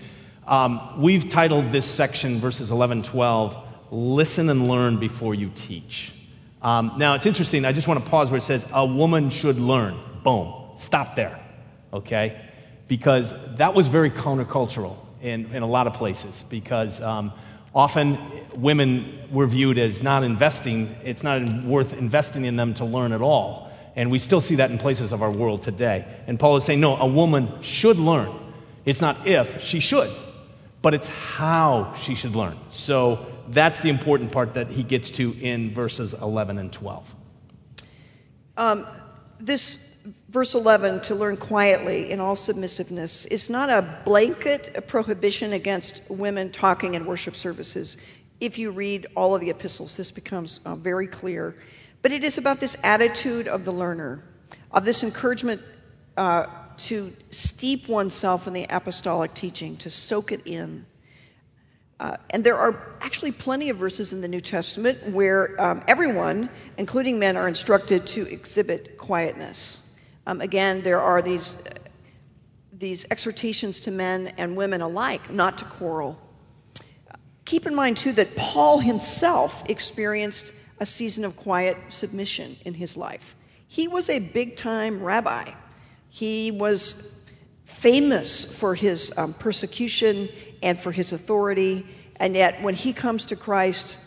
Um, 0.46 1.02
we've 1.02 1.30
titled 1.30 1.72
this 1.72 1.86
section, 1.86 2.42
verses 2.42 2.70
11 2.70 3.04
12, 3.04 3.58
Listen 3.92 4.50
and 4.50 4.68
Learn 4.68 5.00
Before 5.00 5.34
You 5.34 5.52
Teach. 5.56 6.12
Um, 6.62 6.92
now, 6.98 7.14
it's 7.14 7.26
interesting. 7.26 7.64
I 7.64 7.72
just 7.72 7.88
want 7.88 8.04
to 8.04 8.10
pause 8.10 8.30
where 8.30 8.40
it 8.40 8.42
says, 8.42 8.68
A 8.74 8.86
woman 8.86 9.30
should 9.30 9.58
learn. 9.58 9.98
Boom. 10.22 10.54
Stop 10.76 11.16
there, 11.16 11.40
okay? 11.94 12.42
Because 12.90 13.34
that 13.56 13.74
was 13.74 13.88
very 13.88 14.12
countercultural 14.12 14.98
in, 15.22 15.46
in 15.56 15.64
a 15.64 15.68
lot 15.68 15.88
of 15.88 15.94
places, 15.94 16.44
because 16.50 17.00
um, 17.00 17.32
often 17.76 18.18
women 18.56 19.28
were 19.30 19.46
viewed 19.46 19.78
as 19.78 20.02
not 20.02 20.24
investing, 20.24 20.96
it's 21.04 21.24
not 21.24 21.64
worth 21.64 21.94
investing 21.94 22.46
in 22.46 22.56
them 22.56 22.74
to 22.76 22.86
learn 22.86 23.12
at 23.12 23.22
all. 23.22 23.70
And 23.98 24.10
we 24.10 24.20
still 24.20 24.42
see 24.42 24.56
that 24.56 24.72
in 24.72 24.78
places 24.78 25.12
of 25.12 25.22
our 25.22 25.32
world 25.32 25.62
today. 25.62 26.06
And 26.28 26.40
Paul 26.40 26.56
is 26.56 26.64
saying, 26.64 26.80
no, 26.80 26.96
a 26.96 27.06
woman 27.06 27.50
should 27.62 27.98
learn. 27.98 28.34
It's 28.86 29.02
not 29.02 29.28
if, 29.28 29.62
she 29.62 29.80
should, 29.80 30.12
but 30.82 30.94
it's 30.94 31.08
how 31.08 31.94
she 32.02 32.16
should 32.16 32.36
learn. 32.36 32.58
So 32.72 33.26
that's 33.50 33.82
the 33.82 33.90
important 33.90 34.32
part 34.32 34.54
that 34.54 34.70
he 34.70 34.84
gets 34.84 35.12
to 35.12 35.36
in 35.40 35.74
verses 35.74 36.14
11 36.14 36.58
and 36.58 36.72
12. 36.72 37.16
Um, 38.58 38.88
this 39.40 39.95
verse 40.30 40.54
11, 40.54 41.02
to 41.02 41.16
learn 41.16 41.38
quietly 41.38 42.12
in 42.12 42.20
all 42.20 42.36
submissiveness, 42.36 43.26
is 43.28 43.50
not 43.50 43.70
a 43.70 44.02
blanket 44.06 44.88
prohibition 44.88 45.54
against 45.54 46.02
women 46.10 46.52
talking 46.52 46.94
in 46.94 47.06
worship 47.06 47.36
services. 47.36 47.98
If 48.40 48.58
you 48.58 48.72
read 48.72 49.08
all 49.16 49.34
of 49.34 49.42
the 49.42 49.50
epistles, 49.50 49.96
this 49.96 50.12
becomes 50.12 50.60
uh, 50.66 50.76
very 50.76 51.08
clear. 51.08 51.56
But 52.02 52.12
it 52.12 52.24
is 52.24 52.38
about 52.38 52.60
this 52.60 52.78
attitude 52.84 53.48
of 53.48 53.66
the 53.66 53.72
learner, 53.72 54.24
of 54.72 54.86
this 54.86 55.04
encouragement 55.04 55.62
uh, 56.18 56.46
to 56.78 57.14
steep 57.32 57.88
oneself 57.88 58.48
in 58.48 58.54
the 58.54 58.66
apostolic 58.70 59.34
teaching, 59.34 59.78
to 59.78 59.90
soak 59.90 60.32
it 60.32 60.42
in. 60.46 60.86
Uh, 62.00 62.18
and 62.32 62.44
there 62.44 62.58
are 62.58 62.98
actually 63.00 63.32
plenty 63.32 63.70
of 63.70 63.78
verses 63.78 64.12
in 64.12 64.20
the 64.20 64.28
New 64.28 64.42
Testament 64.42 65.12
where 65.12 65.60
um, 65.62 65.82
everyone, 65.88 66.50
including 66.78 67.18
men, 67.18 67.38
are 67.38 67.48
instructed 67.48 68.06
to 68.08 68.28
exhibit 68.28 68.98
quietness. 68.98 69.85
Um, 70.28 70.42
again, 70.42 70.82
there 70.82 71.02
are 71.02 71.22
these, 71.22 71.56
these 72.74 73.06
exhortations 73.12 73.82
to 73.82 73.92
men 73.92 74.34
and 74.38 74.56
women 74.56 74.82
alike 74.82 75.32
not 75.32 75.58
to 75.60 75.66
quarrel. 75.66 76.20
Keep 77.46 77.68
in 77.68 77.76
mind, 77.76 77.98
too, 77.98 78.12
that 78.14 78.36
Paul 78.36 78.80
himself 78.80 79.64
experienced 79.70 80.54
a 80.80 80.86
season 80.86 81.24
of 81.24 81.36
quiet 81.36 81.78
submission 81.90 82.58
in 82.66 82.74
his 82.74 82.98
life. 82.98 83.36
He 83.68 83.88
was 83.88 84.10
a 84.10 84.20
big 84.20 84.58
time 84.58 85.02
rabbi, 85.02 85.52
he 86.10 86.52
was 86.52 87.20
famous 87.66 88.46
for 88.46 88.74
his 88.74 89.12
um, 89.18 89.34
persecution 89.34 90.30
and 90.64 90.80
for 90.80 90.92
his 90.92 91.12
authority. 91.12 91.86
And 92.18 92.36
yet, 92.36 92.62
when 92.62 92.74
he 92.74 92.94
comes 92.94 93.26
to 93.26 93.36
Christ, 93.36 93.98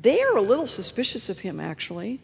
they 0.00 0.22
are 0.22 0.36
a 0.38 0.42
little 0.42 0.66
suspicious 0.66 1.28
of 1.28 1.38
him, 1.38 1.60
actually. 1.60 2.22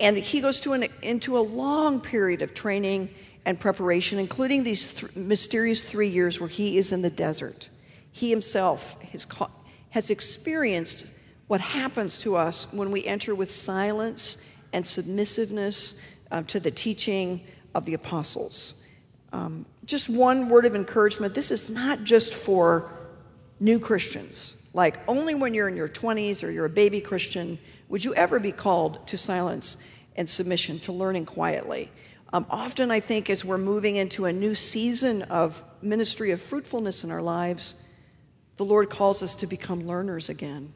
And 0.00 0.16
he 0.16 0.40
goes 0.40 0.60
to 0.60 0.72
an, 0.72 0.88
into 1.02 1.38
a 1.38 1.40
long 1.40 2.00
period 2.00 2.42
of 2.42 2.54
training 2.54 3.10
and 3.44 3.58
preparation, 3.58 4.18
including 4.18 4.62
these 4.62 4.92
th- 4.92 5.14
mysterious 5.16 5.82
three 5.82 6.08
years 6.08 6.40
where 6.40 6.48
he 6.48 6.78
is 6.78 6.92
in 6.92 7.02
the 7.02 7.10
desert. 7.10 7.68
He 8.12 8.30
himself 8.30 9.00
has, 9.12 9.24
ca- 9.24 9.50
has 9.90 10.10
experienced 10.10 11.06
what 11.48 11.60
happens 11.60 12.18
to 12.20 12.36
us 12.36 12.66
when 12.72 12.90
we 12.90 13.04
enter 13.04 13.34
with 13.34 13.50
silence 13.50 14.38
and 14.72 14.86
submissiveness 14.86 16.00
uh, 16.30 16.42
to 16.44 16.60
the 16.60 16.70
teaching 16.70 17.42
of 17.74 17.84
the 17.84 17.94
apostles. 17.94 18.74
Um, 19.32 19.66
just 19.84 20.08
one 20.08 20.48
word 20.48 20.64
of 20.64 20.74
encouragement 20.74 21.34
this 21.34 21.50
is 21.50 21.68
not 21.68 22.04
just 22.04 22.34
for 22.34 22.90
new 23.60 23.78
Christians. 23.78 24.54
Like, 24.74 24.98
only 25.06 25.34
when 25.34 25.52
you're 25.52 25.68
in 25.68 25.76
your 25.76 25.88
20s 25.88 26.42
or 26.42 26.50
you're 26.50 26.64
a 26.64 26.70
baby 26.70 27.00
Christian 27.00 27.58
would 27.92 28.02
you 28.02 28.14
ever 28.14 28.40
be 28.40 28.52
called 28.52 29.06
to 29.06 29.18
silence 29.18 29.76
and 30.16 30.26
submission, 30.26 30.80
to 30.80 30.92
learning 30.92 31.26
quietly. 31.26 31.90
Um, 32.32 32.46
often, 32.48 32.90
I 32.90 33.00
think, 33.00 33.28
as 33.28 33.44
we're 33.44 33.58
moving 33.58 33.96
into 33.96 34.24
a 34.24 34.32
new 34.32 34.54
season 34.54 35.20
of 35.24 35.62
ministry 35.82 36.30
of 36.30 36.40
fruitfulness 36.40 37.04
in 37.04 37.10
our 37.10 37.20
lives, 37.20 37.74
the 38.56 38.64
Lord 38.64 38.88
calls 38.88 39.22
us 39.22 39.34
to 39.36 39.46
become 39.46 39.86
learners 39.86 40.30
again. 40.30 40.72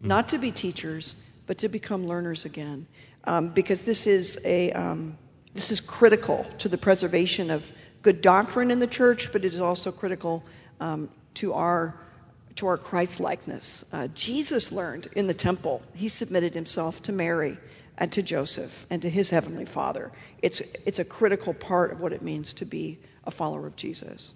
Mm. 0.00 0.06
Not 0.06 0.28
to 0.28 0.38
be 0.38 0.52
teachers, 0.52 1.16
but 1.48 1.58
to 1.58 1.68
become 1.68 2.06
learners 2.06 2.44
again. 2.44 2.86
Um, 3.24 3.48
because 3.48 3.82
this 3.82 4.06
is, 4.06 4.38
a, 4.44 4.70
um, 4.74 5.18
this 5.54 5.72
is 5.72 5.80
critical 5.80 6.46
to 6.58 6.68
the 6.68 6.78
preservation 6.78 7.50
of 7.50 7.68
good 8.02 8.20
doctrine 8.20 8.70
in 8.70 8.78
the 8.78 8.86
church, 8.86 9.32
but 9.32 9.44
it 9.44 9.54
is 9.54 9.60
also 9.60 9.90
critical 9.90 10.44
um, 10.78 11.10
to 11.34 11.52
our 11.52 11.98
to 12.56 12.66
our 12.66 12.76
Christ 12.76 13.20
likeness. 13.20 13.84
Uh, 13.92 14.08
Jesus 14.14 14.70
learned 14.70 15.08
in 15.16 15.26
the 15.26 15.34
temple, 15.34 15.82
he 15.94 16.08
submitted 16.08 16.54
himself 16.54 17.02
to 17.02 17.12
Mary 17.12 17.58
and 17.98 18.12
to 18.12 18.22
Joseph 18.22 18.86
and 18.90 19.02
to 19.02 19.10
his 19.10 19.30
heavenly 19.30 19.64
Father. 19.64 20.12
It's, 20.42 20.60
it's 20.84 20.98
a 20.98 21.04
critical 21.04 21.54
part 21.54 21.92
of 21.92 22.00
what 22.00 22.12
it 22.12 22.22
means 22.22 22.52
to 22.54 22.64
be 22.64 22.98
a 23.24 23.30
follower 23.30 23.66
of 23.66 23.76
Jesus. 23.76 24.34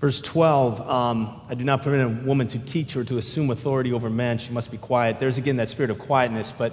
Verse 0.00 0.20
12 0.20 0.80
um, 0.88 1.40
I 1.48 1.54
do 1.54 1.64
not 1.64 1.82
permit 1.82 2.00
a 2.00 2.08
woman 2.08 2.46
to 2.48 2.58
teach 2.58 2.96
or 2.96 3.04
to 3.04 3.18
assume 3.18 3.50
authority 3.50 3.92
over 3.92 4.08
men. 4.08 4.38
She 4.38 4.52
must 4.52 4.70
be 4.70 4.78
quiet. 4.78 5.18
There's 5.18 5.38
again 5.38 5.56
that 5.56 5.70
spirit 5.70 5.90
of 5.90 5.98
quietness, 5.98 6.52
but 6.56 6.72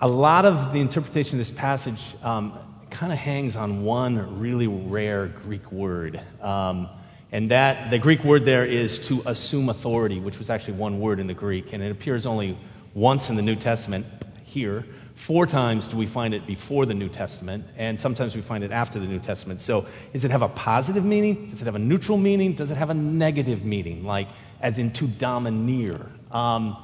a 0.00 0.08
lot 0.08 0.46
of 0.46 0.72
the 0.72 0.80
interpretation 0.80 1.34
of 1.34 1.38
this 1.38 1.50
passage 1.50 2.14
um, 2.22 2.58
kind 2.90 3.12
of 3.12 3.18
hangs 3.18 3.54
on 3.56 3.84
one 3.84 4.38
really 4.38 4.66
rare 4.66 5.26
Greek 5.26 5.70
word. 5.70 6.22
Um, 6.40 6.88
and 7.30 7.50
that, 7.50 7.90
the 7.90 7.98
Greek 7.98 8.24
word 8.24 8.44
there 8.44 8.64
is 8.64 8.98
to 9.08 9.22
assume 9.26 9.68
authority, 9.68 10.18
which 10.18 10.38
was 10.38 10.48
actually 10.48 10.74
one 10.74 11.00
word 11.00 11.20
in 11.20 11.26
the 11.26 11.34
Greek. 11.34 11.72
And 11.72 11.82
it 11.82 11.90
appears 11.90 12.24
only 12.24 12.56
once 12.94 13.28
in 13.28 13.36
the 13.36 13.42
New 13.42 13.56
Testament 13.56 14.06
here. 14.44 14.86
Four 15.14 15.46
times 15.46 15.88
do 15.88 15.96
we 15.96 16.06
find 16.06 16.32
it 16.32 16.46
before 16.46 16.86
the 16.86 16.94
New 16.94 17.08
Testament, 17.08 17.64
and 17.76 17.98
sometimes 17.98 18.36
we 18.36 18.40
find 18.40 18.62
it 18.62 18.70
after 18.70 19.00
the 19.00 19.06
New 19.06 19.18
Testament. 19.18 19.60
So, 19.60 19.84
does 20.12 20.24
it 20.24 20.30
have 20.30 20.42
a 20.42 20.48
positive 20.48 21.04
meaning? 21.04 21.48
Does 21.48 21.60
it 21.60 21.64
have 21.64 21.74
a 21.74 21.80
neutral 21.80 22.16
meaning? 22.16 22.52
Does 22.52 22.70
it 22.70 22.76
have 22.76 22.88
a 22.90 22.94
negative 22.94 23.64
meaning, 23.64 24.04
like 24.04 24.28
as 24.60 24.78
in 24.78 24.92
to 24.92 25.08
domineer? 25.08 26.06
Um, 26.30 26.76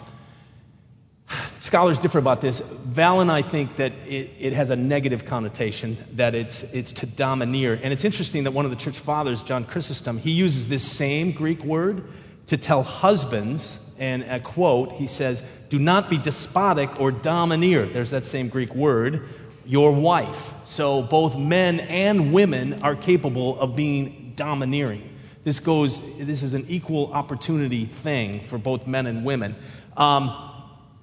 Scholars 1.64 1.98
differ 1.98 2.18
about 2.18 2.42
this. 2.42 2.58
Val 2.58 3.22
and 3.22 3.32
I 3.32 3.40
think 3.40 3.76
that 3.76 3.92
it, 4.06 4.32
it, 4.38 4.52
has 4.52 4.68
a 4.68 4.76
negative 4.76 5.24
connotation, 5.24 5.96
that 6.12 6.34
it's, 6.34 6.62
it's 6.74 6.92
to 6.92 7.06
domineer. 7.06 7.80
And 7.82 7.90
it's 7.90 8.04
interesting 8.04 8.44
that 8.44 8.50
one 8.50 8.66
of 8.66 8.70
the 8.70 8.76
church 8.76 8.98
fathers, 8.98 9.42
John 9.42 9.64
Chrysostom, 9.64 10.18
he 10.18 10.30
uses 10.30 10.68
this 10.68 10.82
same 10.82 11.32
Greek 11.32 11.64
word 11.64 12.04
to 12.48 12.58
tell 12.58 12.82
husbands, 12.82 13.78
and 13.98 14.24
a 14.24 14.40
quote, 14.40 14.92
he 14.92 15.06
says, 15.06 15.42
Do 15.70 15.78
not 15.78 16.10
be 16.10 16.18
despotic 16.18 17.00
or 17.00 17.10
domineer. 17.10 17.86
There's 17.86 18.10
that 18.10 18.26
same 18.26 18.50
Greek 18.50 18.74
word, 18.74 19.26
your 19.64 19.90
wife. 19.90 20.52
So 20.64 21.00
both 21.00 21.34
men 21.34 21.80
and 21.80 22.34
women 22.34 22.82
are 22.82 22.94
capable 22.94 23.58
of 23.58 23.74
being 23.74 24.34
domineering. 24.36 25.08
This 25.44 25.60
goes, 25.60 25.98
this 26.18 26.42
is 26.42 26.52
an 26.52 26.66
equal 26.68 27.10
opportunity 27.14 27.86
thing 27.86 28.40
for 28.44 28.58
both 28.58 28.86
men 28.86 29.06
and 29.06 29.24
women. 29.24 29.56
Um, 29.96 30.50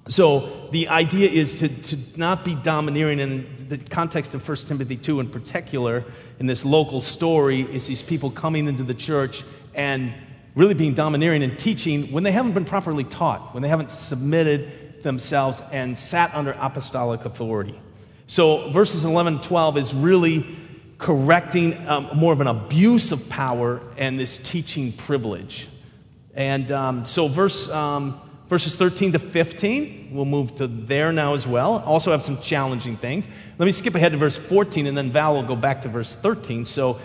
so 0.08 0.68
the 0.72 0.88
idea 0.88 1.28
is 1.30 1.54
to, 1.56 1.68
to 1.68 1.98
not 2.16 2.44
be 2.44 2.56
domineering 2.56 3.20
in 3.20 3.68
the 3.68 3.78
context 3.78 4.34
of 4.34 4.46
1 4.46 4.56
Timothy 4.58 4.96
2 4.96 5.20
in 5.20 5.28
particular, 5.28 6.04
in 6.40 6.46
this 6.46 6.64
local 6.64 7.00
story, 7.00 7.62
is 7.62 7.86
these 7.86 8.02
people 8.02 8.30
coming 8.30 8.66
into 8.66 8.82
the 8.82 8.94
church 8.94 9.44
and 9.74 10.12
really 10.56 10.74
being 10.74 10.94
domineering 10.94 11.42
and 11.42 11.56
teaching 11.58 12.10
when 12.10 12.24
they 12.24 12.32
haven't 12.32 12.52
been 12.52 12.64
properly 12.64 13.04
taught, 13.04 13.54
when 13.54 13.62
they 13.62 13.68
haven't 13.68 13.90
submitted 13.90 15.02
themselves 15.04 15.62
and 15.70 15.96
sat 15.96 16.34
under 16.34 16.52
apostolic 16.58 17.24
authority. 17.24 17.80
So 18.26 18.70
verses 18.70 19.04
11 19.04 19.34
and 19.34 19.42
12 19.42 19.76
is 19.76 19.94
really 19.94 20.44
correcting 20.98 21.86
um, 21.86 22.08
more 22.14 22.32
of 22.32 22.40
an 22.40 22.48
abuse 22.48 23.12
of 23.12 23.28
power 23.28 23.80
and 23.96 24.18
this 24.18 24.38
teaching 24.38 24.92
privilege. 24.92 25.68
And 26.34 26.72
um, 26.72 27.06
so 27.06 27.28
verse. 27.28 27.70
Um, 27.70 28.20
verses 28.52 28.74
13 28.76 29.12
to 29.12 29.18
15. 29.18 30.10
We'll 30.12 30.26
move 30.26 30.54
to 30.56 30.66
there 30.66 31.10
now 31.10 31.32
as 31.32 31.46
well. 31.46 31.78
Also 31.86 32.10
have 32.10 32.22
some 32.22 32.38
challenging 32.42 32.98
things. 32.98 33.26
Let 33.56 33.64
me 33.64 33.72
skip 33.72 33.94
ahead 33.94 34.12
to 34.12 34.18
verse 34.18 34.36
14, 34.36 34.86
and 34.86 34.94
then 34.94 35.10
Val 35.10 35.32
will 35.32 35.42
go 35.42 35.56
back 35.56 35.80
to 35.82 35.88
verse 35.88 36.14
13. 36.14 36.66
So 36.66 37.00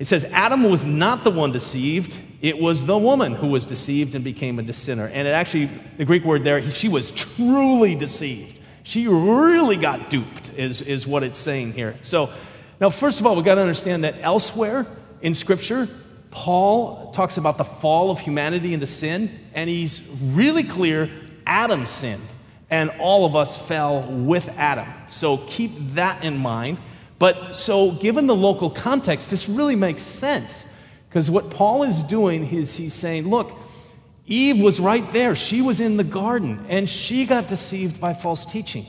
it 0.00 0.08
says, 0.08 0.24
Adam 0.32 0.64
was 0.64 0.84
not 0.84 1.22
the 1.22 1.30
one 1.30 1.52
deceived, 1.52 2.16
It 2.42 2.60
was 2.60 2.84
the 2.84 2.98
woman 2.98 3.36
who 3.36 3.46
was 3.46 3.64
deceived 3.64 4.16
and 4.16 4.24
became 4.24 4.58
a 4.58 4.72
sinner. 4.72 5.06
And 5.06 5.28
it 5.28 5.30
actually, 5.30 5.70
the 5.98 6.04
Greek 6.04 6.24
word 6.24 6.42
there, 6.42 6.68
she 6.68 6.88
was 6.88 7.12
truly 7.12 7.94
deceived. 7.94 8.58
She 8.82 9.06
really 9.06 9.76
got 9.76 10.10
duped, 10.10 10.52
is, 10.56 10.80
is 10.80 11.06
what 11.06 11.22
it's 11.22 11.38
saying 11.38 11.74
here. 11.74 11.94
So, 12.02 12.28
now, 12.80 12.90
first 12.90 13.20
of 13.20 13.26
all, 13.26 13.36
we've 13.36 13.44
got 13.44 13.54
to 13.54 13.60
understand 13.60 14.02
that 14.02 14.16
elsewhere 14.20 14.84
in 15.22 15.34
Scripture, 15.34 15.88
Paul 16.30 17.10
talks 17.12 17.36
about 17.36 17.58
the 17.58 17.64
fall 17.64 18.10
of 18.10 18.20
humanity 18.20 18.74
into 18.74 18.86
sin, 18.86 19.30
and 19.54 19.68
he's 19.68 20.00
really 20.22 20.64
clear 20.64 21.10
Adam 21.46 21.86
sinned, 21.86 22.22
and 22.70 22.90
all 22.98 23.24
of 23.24 23.34
us 23.34 23.56
fell 23.56 24.02
with 24.02 24.48
Adam. 24.50 24.88
So 25.08 25.38
keep 25.38 25.72
that 25.94 26.24
in 26.24 26.38
mind. 26.38 26.78
But 27.18 27.56
so, 27.56 27.92
given 27.92 28.26
the 28.26 28.34
local 28.34 28.70
context, 28.70 29.28
this 29.30 29.48
really 29.48 29.74
makes 29.74 30.02
sense. 30.02 30.64
Because 31.08 31.30
what 31.30 31.50
Paul 31.50 31.82
is 31.82 32.02
doing 32.02 32.46
is 32.46 32.76
he's 32.76 32.94
saying, 32.94 33.28
look, 33.28 33.50
Eve 34.26 34.60
was 34.60 34.78
right 34.78 35.10
there. 35.12 35.34
She 35.34 35.62
was 35.62 35.80
in 35.80 35.96
the 35.96 36.04
garden, 36.04 36.66
and 36.68 36.88
she 36.88 37.24
got 37.24 37.48
deceived 37.48 38.00
by 38.00 38.12
false 38.12 38.44
teaching. 38.44 38.86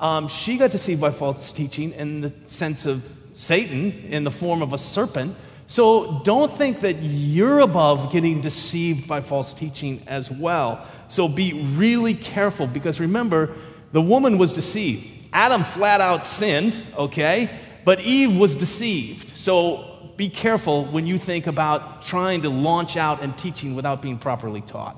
Um, 0.00 0.28
she 0.28 0.56
got 0.56 0.70
deceived 0.70 1.00
by 1.00 1.10
false 1.10 1.52
teaching 1.52 1.92
in 1.92 2.22
the 2.22 2.32
sense 2.46 2.86
of 2.86 3.04
Satan 3.34 3.92
in 4.08 4.24
the 4.24 4.30
form 4.30 4.62
of 4.62 4.72
a 4.72 4.78
serpent. 4.78 5.36
So 5.68 6.20
don't 6.24 6.56
think 6.56 6.80
that 6.80 7.02
you're 7.02 7.60
above 7.60 8.10
getting 8.10 8.40
deceived 8.40 9.06
by 9.06 9.20
false 9.20 9.52
teaching 9.52 10.02
as 10.06 10.30
well. 10.30 10.86
So 11.08 11.28
be 11.28 11.52
really 11.76 12.14
careful 12.14 12.66
because 12.66 13.00
remember, 13.00 13.54
the 13.92 14.00
woman 14.00 14.38
was 14.38 14.54
deceived. 14.54 15.06
Adam 15.30 15.64
flat 15.64 16.00
out 16.00 16.24
sinned, 16.24 16.74
okay? 16.96 17.50
But 17.84 18.00
Eve 18.00 18.34
was 18.38 18.56
deceived. 18.56 19.36
So 19.36 20.10
be 20.16 20.30
careful 20.30 20.86
when 20.86 21.06
you 21.06 21.18
think 21.18 21.46
about 21.46 22.00
trying 22.00 22.40
to 22.42 22.48
launch 22.48 22.96
out 22.96 23.22
and 23.22 23.36
teaching 23.36 23.76
without 23.76 24.00
being 24.00 24.16
properly 24.16 24.62
taught. 24.62 24.96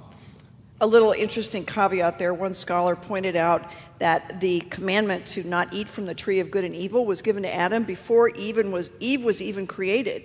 A 0.81 0.87
little 0.87 1.11
interesting 1.11 1.67
caveat 1.67 2.17
there. 2.17 2.33
One 2.33 2.55
scholar 2.55 2.95
pointed 2.95 3.35
out 3.35 3.71
that 3.99 4.41
the 4.41 4.61
commandment 4.71 5.27
to 5.27 5.43
not 5.43 5.75
eat 5.75 5.89
from 5.89 6.07
the 6.07 6.15
tree 6.15 6.39
of 6.39 6.51
good 6.51 6.65
and 6.65 6.77
evil 6.77 7.05
was 7.05 7.21
given 7.21 7.43
to 7.43 7.53
Adam 7.53 7.83
before 7.83 8.29
even 8.31 8.71
was, 8.71 8.89
Eve 9.01 9.25
was 9.25 9.43
even 9.43 9.67
created. 9.67 10.25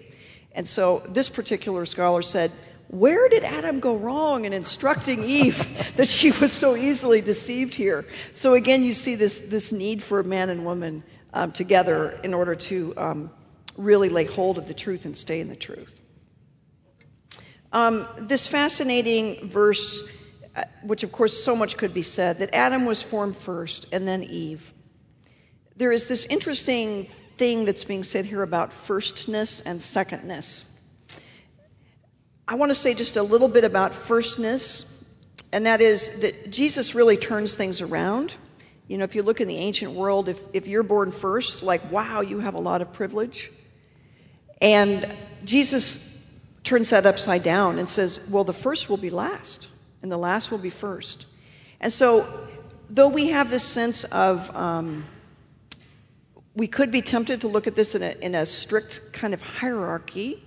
And 0.56 0.68
so 0.68 1.04
this 1.08 1.30
particular 1.30 1.86
scholar 1.86 2.24
said, 2.24 2.52
where 2.88 3.30
did 3.30 3.44
Adam 3.44 3.80
go 3.80 3.96
wrong 3.96 4.46
in 4.46 4.54
instructing 4.54 5.24
Eve 5.30 5.68
that 5.98 6.08
she 6.08 6.32
was 6.32 6.52
so 6.52 6.76
easily 6.76 7.22
deceived 7.22 7.76
here? 7.76 8.06
So 8.34 8.56
again, 8.56 8.84
you 8.84 8.94
see 8.94 9.16
this, 9.16 9.38
this 9.38 9.72
need 9.72 10.02
for 10.02 10.24
man 10.24 10.50
and 10.50 10.66
woman 10.66 11.04
um, 11.34 11.52
together 11.52 12.20
in 12.24 12.34
order 12.34 12.56
to 12.56 12.94
um, 12.98 13.32
really 13.78 14.10
lay 14.10 14.26
hold 14.26 14.58
of 14.58 14.68
the 14.68 14.74
truth 14.74 15.06
and 15.06 15.16
stay 15.16 15.42
in 15.42 15.50
the 15.50 15.56
truth. 15.56 16.02
Um, 17.72 18.08
this 18.18 18.48
fascinating 18.48 19.48
verse 19.48 20.10
uh, 20.56 20.64
which 20.84 21.04
of 21.04 21.12
course 21.12 21.44
so 21.44 21.54
much 21.54 21.76
could 21.76 21.94
be 21.94 22.02
said, 22.02 22.40
that 22.40 22.54
Adam 22.54 22.86
was 22.86 23.02
formed 23.02 23.36
first 23.36 23.88
and 23.92 24.08
then 24.08 24.24
Eve. 24.24 24.74
There 25.76 25.92
is 25.92 26.08
this 26.08 26.26
interesting 26.28 27.08
thing 27.38 27.66
that's 27.66 27.84
being 27.84 28.04
said 28.04 28.26
here 28.26 28.44
about 28.44 28.72
firstness 28.72 29.62
and 29.62 29.82
secondness. 29.82 30.80
I 32.48 32.56
want 32.56 32.70
to 32.70 32.76
say 32.76 32.94
just 32.94 33.18
a 33.18 33.24
little 33.24 33.48
bit 33.48 33.64
about 33.64 33.94
firstness, 33.94 35.04
and 35.52 35.66
that 35.66 35.82
is 35.82 36.22
that 36.22 36.52
Jesus 36.52 36.94
really 36.94 37.18
turns 37.18 37.56
things 37.56 37.82
around. 37.82 38.36
You 38.88 39.00
know, 39.00 39.04
if 39.04 39.16
you 39.16 39.24
look 39.24 39.42
in 39.42 39.48
the 39.48 39.58
ancient 39.58 39.94
world, 39.94 40.30
if, 40.30 40.40
if 40.54 40.68
you're 40.68 40.84
born 40.84 41.12
first, 41.12 41.64
like, 41.64 41.92
wow, 41.92 42.22
you 42.22 42.40
have 42.40 42.54
a 42.54 42.60
lot 42.60 42.82
of 42.82 42.94
privilege. 42.94 43.52
And 44.62 45.12
Jesus 45.44 46.24
turns 46.64 46.92
that 46.92 47.06
upside 47.06 47.44
down 47.44 47.80
and 47.80 47.90
says, 47.90 48.20
well, 48.30 48.44
the 48.44 48.54
first 48.54 48.90
will 48.90 48.98
be 48.98 49.10
last 49.10 49.70
and 50.02 50.12
the 50.12 50.18
last 50.18 50.52
will 50.52 50.60
be 50.60 50.70
first. 50.70 51.26
And 51.80 51.92
so, 51.92 52.28
though 52.90 53.10
we 53.10 53.30
have 53.30 53.50
this 53.50 53.64
sense 53.64 54.04
of, 54.06 54.56
um, 54.56 55.06
we 56.56 56.68
could 56.68 56.90
be 56.90 57.02
tempted 57.02 57.42
to 57.42 57.48
look 57.48 57.68
at 57.68 57.76
this 57.76 57.96
in 57.96 58.02
a, 58.02 58.16
in 58.22 58.36
a 58.36 58.46
strict 58.46 59.12
kind 59.12 59.34
of 59.34 59.42
hierarchy. 59.42 60.42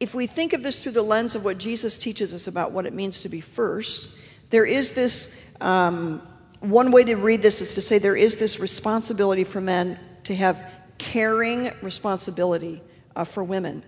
If 0.00 0.14
we 0.14 0.26
think 0.26 0.52
of 0.52 0.62
this 0.64 0.82
through 0.82 0.92
the 0.92 1.02
lens 1.02 1.36
of 1.36 1.44
what 1.44 1.58
Jesus 1.58 1.96
teaches 1.96 2.34
us 2.34 2.48
about 2.48 2.72
what 2.72 2.86
it 2.86 2.92
means 2.92 3.20
to 3.20 3.28
be 3.28 3.40
first, 3.40 4.18
there 4.50 4.64
is 4.64 4.92
this 4.92 5.32
um, 5.60 6.20
one 6.60 6.90
way 6.90 7.04
to 7.04 7.14
read 7.14 7.40
this 7.40 7.60
is 7.60 7.74
to 7.74 7.80
say 7.80 7.98
there 7.98 8.16
is 8.16 8.36
this 8.36 8.58
responsibility 8.58 9.44
for 9.44 9.60
men 9.60 9.98
to 10.24 10.34
have 10.34 10.64
caring 10.98 11.72
responsibility 11.82 12.82
uh, 13.14 13.24
for 13.24 13.44
women. 13.44 13.84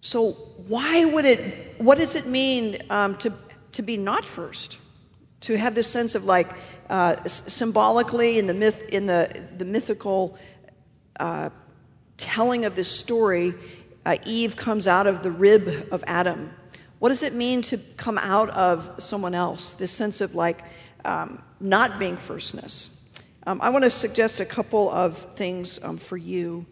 So, 0.00 0.32
why 0.66 1.04
would 1.04 1.24
it, 1.24 1.80
what 1.80 1.98
does 1.98 2.16
it 2.16 2.26
mean 2.26 2.78
um, 2.90 3.16
to, 3.18 3.32
to 3.72 3.82
be 3.82 3.96
not 3.96 4.26
first? 4.26 4.78
To 5.42 5.56
have 5.56 5.74
this 5.74 5.86
sense 5.86 6.14
of 6.14 6.24
like, 6.24 6.50
uh, 6.92 7.26
symbolically 7.26 8.38
in 8.38 8.46
the 8.46 8.52
myth, 8.52 8.82
in 8.90 9.06
the, 9.06 9.42
the 9.56 9.64
mythical 9.64 10.36
uh, 11.18 11.48
telling 12.18 12.66
of 12.66 12.76
this 12.76 12.86
story, 12.86 13.54
uh, 14.04 14.18
Eve 14.26 14.56
comes 14.56 14.86
out 14.86 15.06
of 15.06 15.22
the 15.22 15.30
rib 15.30 15.88
of 15.90 16.04
Adam. 16.06 16.50
What 16.98 17.08
does 17.08 17.22
it 17.22 17.32
mean 17.32 17.62
to 17.62 17.78
come 17.96 18.18
out 18.18 18.50
of 18.50 19.02
someone 19.02 19.34
else? 19.34 19.72
This 19.72 19.90
sense 19.90 20.20
of 20.20 20.34
like 20.34 20.64
um, 21.06 21.42
not 21.60 21.98
being 21.98 22.18
firstness. 22.18 22.90
Um, 23.46 23.62
I 23.62 23.70
want 23.70 23.84
to 23.84 23.90
suggest 23.90 24.40
a 24.40 24.44
couple 24.44 24.90
of 24.90 25.16
things 25.34 25.80
um, 25.82 25.96
for 25.96 26.18
you. 26.18 26.66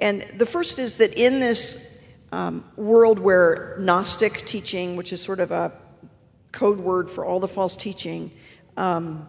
And 0.00 0.26
the 0.36 0.46
first 0.46 0.80
is 0.80 0.96
that 0.96 1.14
in 1.14 1.38
this 1.38 1.96
um, 2.32 2.64
world 2.74 3.20
where 3.20 3.76
Gnostic 3.78 4.44
teaching, 4.46 4.96
which 4.96 5.12
is 5.12 5.22
sort 5.22 5.38
of 5.38 5.52
a 5.52 5.70
code 6.50 6.80
word 6.80 7.08
for 7.08 7.24
all 7.24 7.38
the 7.38 7.46
false 7.46 7.76
teaching, 7.76 8.32
um, 8.76 9.28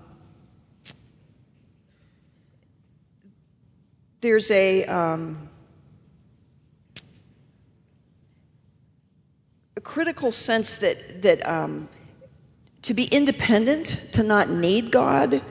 there's 4.22 4.52
a, 4.52 4.86
um, 4.86 5.50
a 9.76 9.82
critical 9.82 10.32
sense 10.32 10.78
that, 10.78 11.22
that 11.24 11.48
um, 11.48 11.90
to 12.84 12.94
be 12.94 13.06
independent, 13.06 14.02
to 14.14 14.24
not 14.24 14.50
need 14.50 14.92
God, 14.92 15.42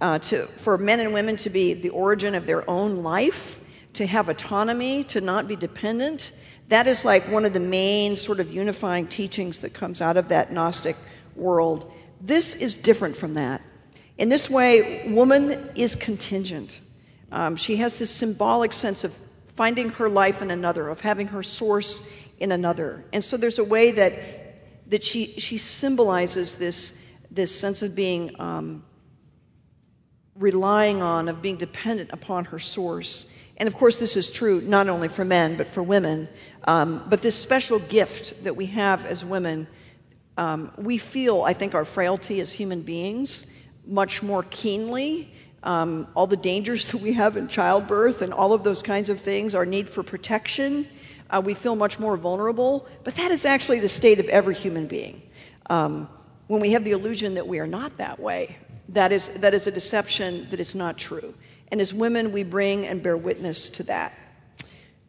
uh, 0.00 0.18
to, 0.20 0.46
for 0.46 0.78
men 0.78 1.00
and 1.00 1.12
women 1.12 1.36
to 1.36 1.50
be 1.50 1.74
the 1.74 1.90
origin 1.90 2.34
of 2.34 2.46
their 2.46 2.68
own 2.68 3.02
life, 3.02 3.60
to 3.92 4.06
have 4.06 4.28
autonomy, 4.28 5.04
to 5.04 5.20
not 5.20 5.46
be 5.46 5.54
dependent, 5.54 6.32
that 6.68 6.86
is 6.86 7.04
like 7.04 7.30
one 7.30 7.44
of 7.44 7.52
the 7.52 7.60
main 7.60 8.16
sort 8.16 8.40
of 8.40 8.52
unifying 8.52 9.06
teachings 9.06 9.58
that 9.58 9.74
comes 9.74 10.00
out 10.00 10.16
of 10.16 10.28
that 10.28 10.50
Gnostic 10.50 10.96
world. 11.36 11.92
This 12.20 12.54
is 12.54 12.78
different 12.78 13.16
from 13.16 13.34
that. 13.34 13.60
In 14.16 14.30
this 14.30 14.48
way, 14.48 15.06
woman 15.10 15.70
is 15.74 15.94
contingent. 15.94 16.80
Um, 17.34 17.56
she 17.56 17.74
has 17.76 17.98
this 17.98 18.12
symbolic 18.12 18.72
sense 18.72 19.02
of 19.02 19.12
finding 19.56 19.88
her 19.90 20.08
life 20.08 20.40
in 20.40 20.52
another, 20.52 20.88
of 20.88 21.00
having 21.00 21.26
her 21.26 21.42
source 21.42 22.00
in 22.38 22.52
another. 22.52 23.04
And 23.12 23.24
so 23.24 23.36
there's 23.36 23.58
a 23.58 23.64
way 23.64 23.90
that, 23.90 24.12
that 24.88 25.02
she, 25.02 25.26
she 25.38 25.58
symbolizes 25.58 26.54
this, 26.54 26.96
this 27.32 27.52
sense 27.52 27.82
of 27.82 27.96
being 27.96 28.40
um, 28.40 28.84
relying 30.36 31.02
on, 31.02 31.28
of 31.28 31.42
being 31.42 31.56
dependent 31.56 32.10
upon 32.12 32.44
her 32.44 32.60
source. 32.60 33.26
And 33.56 33.66
of 33.66 33.74
course, 33.74 33.98
this 33.98 34.16
is 34.16 34.30
true 34.30 34.60
not 34.60 34.88
only 34.88 35.08
for 35.08 35.24
men, 35.24 35.56
but 35.56 35.66
for 35.66 35.82
women. 35.82 36.28
Um, 36.68 37.02
but 37.08 37.20
this 37.20 37.34
special 37.34 37.80
gift 37.80 38.44
that 38.44 38.54
we 38.54 38.66
have 38.66 39.04
as 39.06 39.24
women, 39.24 39.66
um, 40.36 40.70
we 40.78 40.98
feel, 40.98 41.42
I 41.42 41.52
think, 41.52 41.74
our 41.74 41.84
frailty 41.84 42.38
as 42.38 42.52
human 42.52 42.82
beings 42.82 43.46
much 43.84 44.22
more 44.22 44.44
keenly. 44.44 45.33
Um, 45.64 46.06
all 46.14 46.28
the 46.28 46.36
dangers 46.36 46.86
that 46.92 46.98
we 46.98 47.14
have 47.14 47.36
in 47.36 47.48
childbirth 47.48 48.22
and 48.22 48.32
all 48.32 48.52
of 48.52 48.62
those 48.62 48.82
kinds 48.82 49.08
of 49.08 49.20
things, 49.20 49.54
our 49.54 49.66
need 49.66 49.90
for 49.90 50.02
protection, 50.02 50.86
uh, 51.30 51.42
we 51.44 51.54
feel 51.54 51.74
much 51.74 51.98
more 51.98 52.16
vulnerable. 52.16 52.86
But 53.02 53.16
that 53.16 53.32
is 53.32 53.44
actually 53.44 53.80
the 53.80 53.88
state 53.88 54.20
of 54.20 54.28
every 54.28 54.54
human 54.54 54.86
being. 54.86 55.22
Um, 55.68 56.08
when 56.46 56.60
we 56.60 56.72
have 56.72 56.84
the 56.84 56.92
illusion 56.92 57.34
that 57.34 57.48
we 57.48 57.58
are 57.58 57.66
not 57.66 57.96
that 57.96 58.20
way, 58.20 58.56
that 58.90 59.10
is, 59.10 59.28
that 59.36 59.54
is 59.54 59.66
a 59.66 59.70
deception 59.70 60.46
that 60.50 60.60
is 60.60 60.74
not 60.74 60.98
true. 60.98 61.34
And 61.68 61.80
as 61.80 61.92
women, 61.92 62.32
we 62.32 62.42
bring 62.42 62.86
and 62.86 63.02
bear 63.02 63.16
witness 63.16 63.70
to 63.70 63.82
that. 63.84 64.12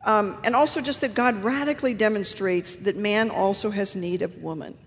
Um, 0.05 0.37
and 0.43 0.55
also, 0.55 0.81
just 0.81 1.01
that 1.01 1.15
God 1.15 1.43
radically 1.43 1.93
demonstrates 1.93 2.75
that 2.75 2.95
man 2.95 3.31
also 3.31 3.71
has 3.71 3.95
need 3.95 4.21
of 4.21 4.41
woman. 4.41 4.77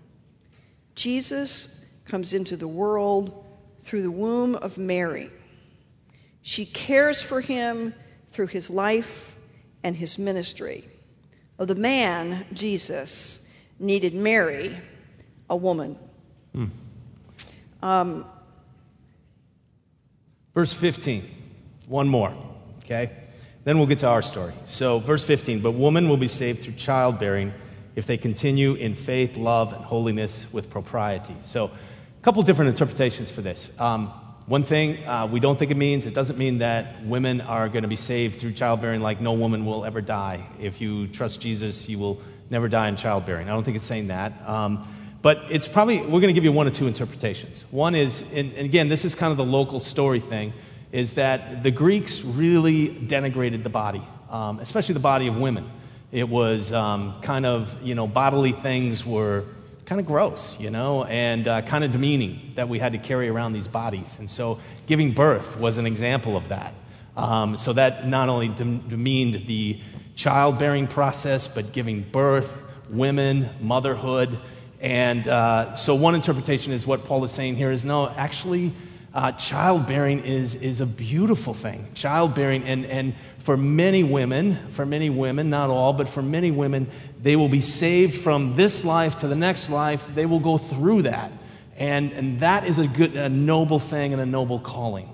Jesus 0.95 1.85
comes 2.05 2.33
into 2.33 2.55
the 2.55 2.67
world 2.67 3.45
through 3.83 4.01
the 4.01 4.11
womb 4.11 4.55
of 4.55 4.77
Mary. 4.77 5.29
She 6.41 6.65
cares 6.65 7.21
for 7.21 7.41
him 7.41 7.93
through 8.31 8.47
his 8.47 8.69
life 8.69 9.35
and 9.83 9.95
his 9.95 10.17
ministry. 10.17 10.85
Well, 11.57 11.65
the 11.65 11.75
man, 11.75 12.45
Jesus, 12.53 13.45
needed 13.79 14.13
Mary, 14.13 14.77
a 15.49 15.55
woman. 15.55 15.97
Hmm. 16.53 16.65
Um, 17.81 18.25
Verse 20.55 20.73
15, 20.73 21.23
one 21.87 22.07
more, 22.07 22.33
okay? 22.83 23.11
Then 23.63 23.77
we'll 23.77 23.87
get 23.87 23.99
to 23.99 24.07
our 24.07 24.21
story. 24.21 24.53
So, 24.67 24.99
verse 24.99 25.23
15 25.23 25.61
But 25.61 25.71
woman 25.71 26.09
will 26.09 26.17
be 26.17 26.27
saved 26.27 26.63
through 26.63 26.73
childbearing 26.73 27.53
if 27.95 28.05
they 28.05 28.17
continue 28.17 28.73
in 28.73 28.95
faith, 28.95 29.37
love, 29.37 29.73
and 29.73 29.85
holiness 29.85 30.45
with 30.51 30.69
propriety. 30.69 31.35
So, 31.43 31.65
a 31.67 32.23
couple 32.23 32.41
different 32.41 32.69
interpretations 32.69 33.29
for 33.29 33.41
this. 33.41 33.69
Um, 33.79 34.11
one 34.49 34.63
thing 34.63 35.05
uh, 35.05 35.27
we 35.27 35.39
don't 35.39 35.59
think 35.59 35.69
it 35.69 35.77
means, 35.77 36.07
it 36.07 36.15
doesn't 36.15 36.39
mean 36.39 36.57
that 36.57 37.05
women 37.05 37.39
are 37.39 37.69
going 37.69 37.83
to 37.83 37.87
be 37.87 37.95
saved 37.95 38.39
through 38.39 38.53
childbearing 38.53 38.99
like 38.99 39.21
no 39.21 39.33
woman 39.33 39.63
will 39.63 39.85
ever 39.85 40.01
die. 40.01 40.43
If 40.59 40.81
you 40.81 41.05
trust 41.07 41.39
Jesus, 41.39 41.87
you 41.87 41.99
will 41.99 42.19
never 42.49 42.67
die 42.67 42.87
in 42.87 42.95
childbearing. 42.95 43.47
I 43.47 43.51
don't 43.51 43.63
think 43.63 43.77
it's 43.77 43.85
saying 43.85 44.07
that. 44.07 44.33
Um, 44.49 44.87
but 45.21 45.43
it's 45.51 45.67
probably, 45.67 46.01
we're 46.01 46.19
going 46.19 46.29
to 46.29 46.33
give 46.33 46.45
you 46.45 46.51
one 46.51 46.67
or 46.67 46.71
two 46.71 46.87
interpretations. 46.87 47.63
One 47.69 47.93
is, 47.93 48.21
and, 48.33 48.51
and 48.53 48.65
again, 48.65 48.89
this 48.89 49.05
is 49.05 49.13
kind 49.13 49.29
of 49.29 49.37
the 49.37 49.45
local 49.45 49.79
story 49.81 50.19
thing, 50.19 50.51
is 50.91 51.13
that 51.13 51.61
the 51.61 51.69
Greeks 51.69 52.23
really 52.23 52.89
denigrated 52.89 53.61
the 53.61 53.69
body, 53.69 54.01
um, 54.31 54.59
especially 54.61 54.93
the 54.93 54.99
body 54.99 55.27
of 55.27 55.37
women. 55.37 55.69
It 56.11 56.27
was 56.27 56.73
um, 56.73 57.21
kind 57.21 57.45
of, 57.45 57.79
you 57.83 57.93
know, 57.93 58.07
bodily 58.07 58.53
things 58.53 59.05
were 59.05 59.45
kind 59.89 59.99
of 59.99 60.05
gross, 60.05 60.55
you 60.59 60.69
know, 60.69 61.03
and 61.05 61.47
uh, 61.47 61.63
kind 61.63 61.83
of 61.83 61.91
demeaning 61.91 62.51
that 62.53 62.69
we 62.69 62.77
had 62.77 62.91
to 62.91 62.99
carry 62.99 63.27
around 63.27 63.53
these 63.53 63.67
bodies. 63.67 64.15
And 64.19 64.29
so 64.29 64.59
giving 64.85 65.13
birth 65.13 65.57
was 65.57 65.79
an 65.79 65.87
example 65.87 66.37
of 66.37 66.49
that. 66.49 66.75
Um, 67.17 67.57
so 67.57 67.73
that 67.73 68.07
not 68.07 68.29
only 68.29 68.49
demeaned 68.49 69.47
the 69.47 69.81
childbearing 70.15 70.85
process, 70.85 71.47
but 71.47 71.73
giving 71.73 72.03
birth, 72.03 72.55
women, 72.91 73.49
motherhood. 73.59 74.37
And 74.79 75.27
uh, 75.27 75.73
so 75.73 75.95
one 75.95 76.13
interpretation 76.13 76.71
is 76.71 76.85
what 76.85 77.05
Paul 77.05 77.23
is 77.23 77.31
saying 77.31 77.55
here 77.55 77.71
is 77.71 77.83
no, 77.83 78.09
actually, 78.09 78.73
uh, 79.15 79.31
childbearing 79.31 80.23
is, 80.23 80.53
is 80.53 80.81
a 80.81 80.85
beautiful 80.85 81.55
thing. 81.55 81.87
Childbearing, 81.95 82.63
and, 82.65 82.85
and 82.85 83.15
for 83.39 83.57
many 83.57 84.03
women, 84.03 84.57
for 84.71 84.85
many 84.85 85.09
women, 85.09 85.49
not 85.49 85.69
all, 85.69 85.93
but 85.93 86.09
for 86.09 86.21
many 86.21 86.51
women, 86.51 86.89
they 87.21 87.35
will 87.35 87.49
be 87.49 87.61
saved 87.61 88.21
from 88.21 88.55
this 88.55 88.83
life 88.83 89.19
to 89.19 89.27
the 89.27 89.35
next 89.35 89.69
life. 89.69 90.07
They 90.13 90.25
will 90.25 90.39
go 90.39 90.57
through 90.57 91.03
that. 91.03 91.31
And, 91.77 92.11
and 92.11 92.39
that 92.41 92.67
is 92.67 92.77
a 92.77 92.87
good, 92.87 93.15
a 93.15 93.29
noble 93.29 93.79
thing 93.79 94.13
and 94.13 94.21
a 94.21 94.25
noble 94.25 94.59
calling. 94.59 95.09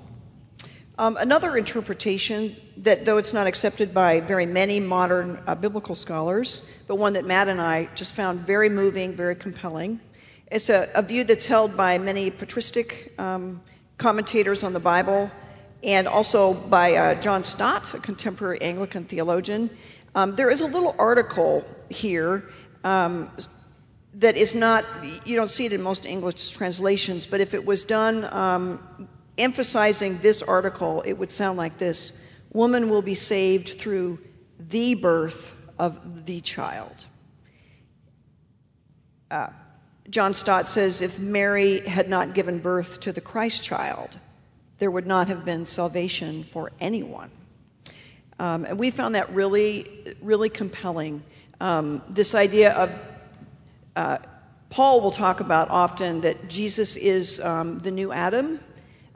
Um, 0.97 1.17
another 1.17 1.57
interpretation 1.57 2.55
that, 2.77 3.05
though 3.05 3.17
it's 3.17 3.33
not 3.33 3.47
accepted 3.47 3.93
by 3.93 4.21
very 4.21 4.45
many 4.45 4.79
modern 4.79 5.41
uh, 5.45 5.53
biblical 5.53 5.93
scholars, 5.93 6.61
but 6.87 6.95
one 6.95 7.13
that 7.13 7.25
Matt 7.25 7.49
and 7.49 7.61
I 7.61 7.89
just 7.95 8.15
found 8.15 8.41
very 8.41 8.69
moving, 8.69 9.13
very 9.13 9.35
compelling, 9.35 9.99
it's 10.51 10.69
a, 10.69 10.89
a 10.95 11.01
view 11.01 11.23
that's 11.23 11.45
held 11.45 11.75
by 11.75 11.97
many 11.97 12.29
patristic 12.29 13.13
um, 13.19 13.61
commentators 13.97 14.63
on 14.63 14.73
the 14.73 14.79
Bible 14.79 15.29
and 15.83 16.07
also 16.07 16.53
by 16.53 16.95
uh, 16.95 17.15
John 17.21 17.43
Stott, 17.43 17.93
a 17.93 17.99
contemporary 17.99 18.61
Anglican 18.61 19.05
theologian. 19.05 19.69
Um, 20.15 20.35
there 20.35 20.49
is 20.49 20.61
a 20.61 20.65
little 20.65 20.95
article 20.97 21.65
here 21.89 22.45
um, 22.83 23.29
that 24.15 24.37
is 24.37 24.55
not, 24.55 24.85
you 25.25 25.35
don't 25.35 25.49
see 25.49 25.65
it 25.65 25.73
in 25.73 25.81
most 25.81 26.05
English 26.05 26.51
translations, 26.51 27.27
but 27.27 27.41
if 27.41 27.53
it 27.53 27.65
was 27.65 27.85
done 27.85 28.25
um, 28.33 29.07
emphasizing 29.37 30.17
this 30.19 30.41
article, 30.41 31.01
it 31.05 31.13
would 31.13 31.31
sound 31.31 31.57
like 31.57 31.77
this 31.77 32.13
Woman 32.55 32.89
will 32.89 33.01
be 33.01 33.15
saved 33.15 33.77
through 33.77 34.17
the 34.57 34.93
birth 34.93 35.53
of 35.77 36.25
the 36.25 36.39
child. 36.39 37.05
Uh, 39.29 39.47
John 40.09 40.33
Stott 40.33 40.69
says 40.69 41.01
if 41.01 41.19
Mary 41.19 41.81
had 41.81 42.07
not 42.07 42.33
given 42.33 42.59
birth 42.59 43.01
to 43.01 43.11
the 43.11 43.19
Christ 43.19 43.61
child, 43.61 44.17
there 44.79 44.91
would 44.91 45.07
not 45.07 45.27
have 45.27 45.45
been 45.45 45.65
salvation 45.65 46.43
for 46.43 46.71
anyone. 46.79 47.31
Um, 48.39 48.65
and 48.65 48.77
we 48.77 48.91
found 48.91 49.15
that 49.15 49.33
really, 49.33 50.15
really 50.21 50.49
compelling. 50.49 51.23
Um, 51.61 52.01
this 52.09 52.35
idea 52.35 52.73
of 52.73 53.01
uh, 53.95 54.17
Paul 54.69 54.99
will 54.99 55.11
talk 55.11 55.39
about 55.39 55.69
often 55.69 56.21
that 56.21 56.49
Jesus 56.49 56.97
is 56.97 57.39
um, 57.39 57.79
the 57.79 57.91
new 57.91 58.11
Adam. 58.11 58.59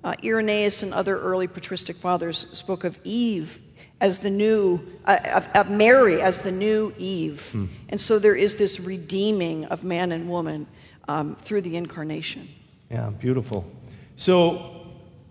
Uh, 0.02 0.16
Irenaeus 0.24 0.84
and 0.84 0.94
other 0.94 1.20
early 1.20 1.48
patristic 1.48 1.98
fathers 1.98 2.48
spoke 2.54 2.86
of 2.86 2.98
Eve 3.04 3.60
as 4.00 4.20
the 4.20 4.30
new, 4.30 4.80
uh, 5.04 5.18
of, 5.26 5.50
of, 5.54 5.70
Mary 5.70 6.22
as 6.22 6.42
the 6.42 6.52
new 6.54 6.94
Eve. 6.98 7.46
Hmm. 7.52 7.66
And 7.90 8.00
so 8.00 8.18
there 8.18 8.36
is 8.36 8.56
this 8.56 8.80
redeeming 8.80 9.66
of 9.66 9.84
man 9.84 10.14
and 10.14 10.30
woman 10.30 10.68
um, 11.10 11.36
through 11.36 11.62
the 11.62 11.76
incarnation. 11.76 12.48
Yeah, 12.90 13.10
beautiful. 13.10 13.70
So 14.16 14.79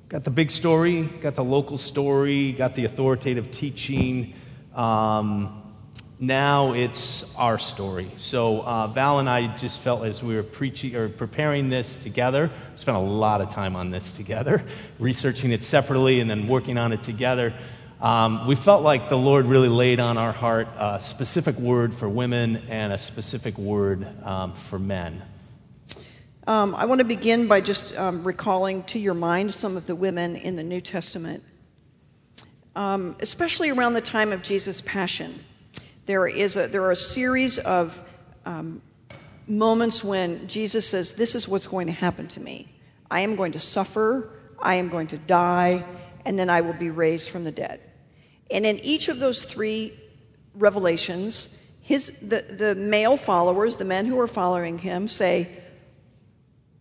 Got 0.08 0.24
the 0.24 0.30
big 0.30 0.50
story, 0.50 1.02
got 1.02 1.34
the 1.34 1.44
local 1.44 1.76
story, 1.76 2.52
got 2.52 2.74
the 2.74 2.86
authoritative 2.86 3.50
teaching. 3.50 4.32
Um, 4.74 5.74
now 6.18 6.72
it's 6.72 7.26
our 7.36 7.58
story. 7.58 8.10
So 8.16 8.62
uh, 8.62 8.86
Val 8.86 9.18
and 9.18 9.28
I 9.28 9.54
just 9.58 9.82
felt 9.82 10.06
as 10.06 10.22
we 10.22 10.34
were 10.34 10.42
preaching 10.42 10.96
or 10.96 11.10
preparing 11.10 11.68
this 11.68 11.94
together, 11.94 12.50
spent 12.76 12.96
a 12.96 13.00
lot 13.00 13.42
of 13.42 13.50
time 13.50 13.76
on 13.76 13.90
this 13.90 14.10
together, 14.10 14.64
researching 14.98 15.52
it 15.52 15.62
separately 15.62 16.20
and 16.20 16.30
then 16.30 16.48
working 16.48 16.78
on 16.78 16.92
it 16.92 17.02
together. 17.02 17.52
Um, 18.00 18.46
we 18.46 18.54
felt 18.54 18.82
like 18.82 19.10
the 19.10 19.18
Lord 19.18 19.44
really 19.44 19.68
laid 19.68 20.00
on 20.00 20.16
our 20.16 20.32
heart 20.32 20.68
a 20.78 20.98
specific 20.98 21.56
word 21.56 21.92
for 21.92 22.08
women 22.08 22.62
and 22.70 22.94
a 22.94 22.98
specific 22.98 23.58
word 23.58 24.06
um, 24.24 24.54
for 24.54 24.78
men. 24.78 25.20
Um, 26.48 26.74
I 26.74 26.86
want 26.86 27.00
to 27.00 27.04
begin 27.04 27.46
by 27.46 27.60
just 27.60 27.94
um, 27.98 28.24
recalling 28.24 28.82
to 28.84 28.98
your 28.98 29.12
mind 29.12 29.52
some 29.52 29.76
of 29.76 29.86
the 29.86 29.94
women 29.94 30.34
in 30.34 30.54
the 30.54 30.62
New 30.62 30.80
Testament, 30.80 31.44
um, 32.74 33.16
especially 33.20 33.68
around 33.68 33.92
the 33.92 34.00
time 34.00 34.32
of 34.32 34.40
Jesus' 34.40 34.80
Passion. 34.80 35.38
There, 36.06 36.26
is 36.26 36.56
a, 36.56 36.66
there 36.66 36.82
are 36.84 36.92
a 36.92 36.96
series 36.96 37.58
of 37.58 38.02
um, 38.46 38.80
moments 39.46 40.02
when 40.02 40.48
Jesus 40.48 40.88
says, 40.88 41.12
This 41.12 41.34
is 41.34 41.46
what's 41.46 41.66
going 41.66 41.86
to 41.88 41.92
happen 41.92 42.26
to 42.28 42.40
me. 42.40 42.72
I 43.10 43.20
am 43.20 43.36
going 43.36 43.52
to 43.52 43.60
suffer, 43.60 44.30
I 44.58 44.76
am 44.76 44.88
going 44.88 45.08
to 45.08 45.18
die, 45.18 45.84
and 46.24 46.38
then 46.38 46.48
I 46.48 46.62
will 46.62 46.72
be 46.72 46.88
raised 46.88 47.28
from 47.28 47.44
the 47.44 47.52
dead. 47.52 47.78
And 48.50 48.64
in 48.64 48.78
each 48.78 49.10
of 49.10 49.18
those 49.18 49.44
three 49.44 49.92
revelations, 50.54 51.62
his, 51.82 52.10
the, 52.22 52.40
the 52.40 52.74
male 52.74 53.18
followers, 53.18 53.76
the 53.76 53.84
men 53.84 54.06
who 54.06 54.18
are 54.18 54.26
following 54.26 54.78
him, 54.78 55.08
say, 55.08 55.50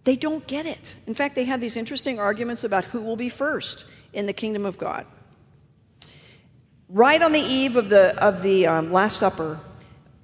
they 0.07 0.15
don't 0.15 0.47
get 0.47 0.65
it. 0.65 0.95
In 1.05 1.13
fact, 1.13 1.35
they 1.35 1.43
have 1.43 1.59
these 1.59 1.75
interesting 1.75 2.17
arguments 2.17 2.63
about 2.63 2.85
who 2.85 3.01
will 3.01 3.17
be 3.17 3.27
first 3.27 3.83
in 4.13 4.25
the 4.25 4.31
kingdom 4.31 4.65
of 4.65 4.77
God. 4.77 5.05
Right 6.87 7.21
on 7.21 7.33
the 7.33 7.41
eve 7.41 7.75
of 7.75 7.89
the, 7.89 8.17
of 8.23 8.41
the 8.41 8.67
um, 8.67 8.93
Last 8.93 9.17
Supper, 9.17 9.59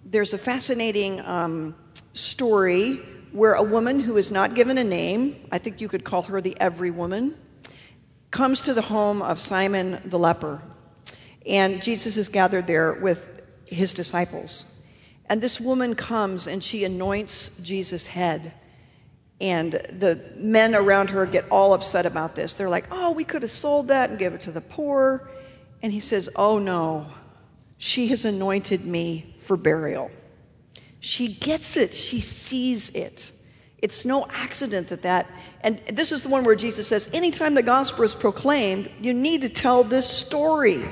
there's 0.05 0.33
a 0.33 0.37
fascinating 0.37 1.19
um, 1.25 1.75
story 2.13 3.01
where 3.33 3.55
a 3.55 3.61
woman 3.61 3.99
who 3.99 4.15
is 4.15 4.31
not 4.31 4.55
given 4.55 4.77
a 4.77 4.85
name, 4.85 5.35
I 5.51 5.57
think 5.57 5.81
you 5.81 5.89
could 5.89 6.05
call 6.05 6.21
her 6.21 6.39
the 6.39 6.55
every 6.61 6.89
woman, 6.89 7.37
comes 8.31 8.61
to 8.61 8.73
the 8.73 8.83
home 8.83 9.21
of 9.21 9.37
Simon 9.37 10.01
the 10.05 10.17
leper. 10.17 10.61
And 11.45 11.81
Jesus 11.83 12.15
is 12.15 12.29
gathered 12.29 12.67
there 12.67 12.93
with 12.93 13.41
his 13.65 13.91
disciples. 13.91 14.65
And 15.25 15.41
this 15.41 15.59
woman 15.59 15.93
comes 15.93 16.47
and 16.47 16.63
she 16.63 16.85
anoints 16.85 17.49
Jesus' 17.57 18.07
head 18.07 18.53
and 19.41 19.73
the 19.73 20.19
men 20.35 20.75
around 20.75 21.09
her 21.09 21.25
get 21.25 21.45
all 21.49 21.73
upset 21.73 22.05
about 22.05 22.35
this. 22.35 22.53
They're 22.53 22.69
like, 22.69 22.85
oh, 22.91 23.11
we 23.11 23.23
could 23.23 23.41
have 23.41 23.51
sold 23.51 23.87
that 23.89 24.09
and 24.09 24.19
gave 24.19 24.33
it 24.33 24.41
to 24.41 24.51
the 24.51 24.61
poor. 24.61 25.29
And 25.81 25.91
he 25.91 25.99
says, 25.99 26.29
oh 26.35 26.59
no, 26.59 27.07
she 27.77 28.07
has 28.07 28.25
anointed 28.25 28.85
me 28.85 29.35
for 29.39 29.57
burial. 29.57 30.11
She 30.99 31.27
gets 31.27 31.75
it, 31.75 31.93
she 31.93 32.21
sees 32.21 32.89
it. 32.91 33.31
It's 33.79 34.05
no 34.05 34.25
accident 34.27 34.87
that 34.89 35.01
that, 35.01 35.29
and 35.59 35.81
this 35.91 36.13
is 36.13 36.23
the 36.23 36.29
one 36.29 36.45
where 36.45 36.55
Jesus 36.55 36.87
says, 36.87 37.09
anytime 37.11 37.53
the 37.53 37.63
gospel 37.63 38.05
is 38.05 38.15
proclaimed, 38.15 38.89
you 39.01 39.13
need 39.13 39.41
to 39.41 39.49
tell 39.49 39.83
this 39.83 40.07
story. 40.07 40.85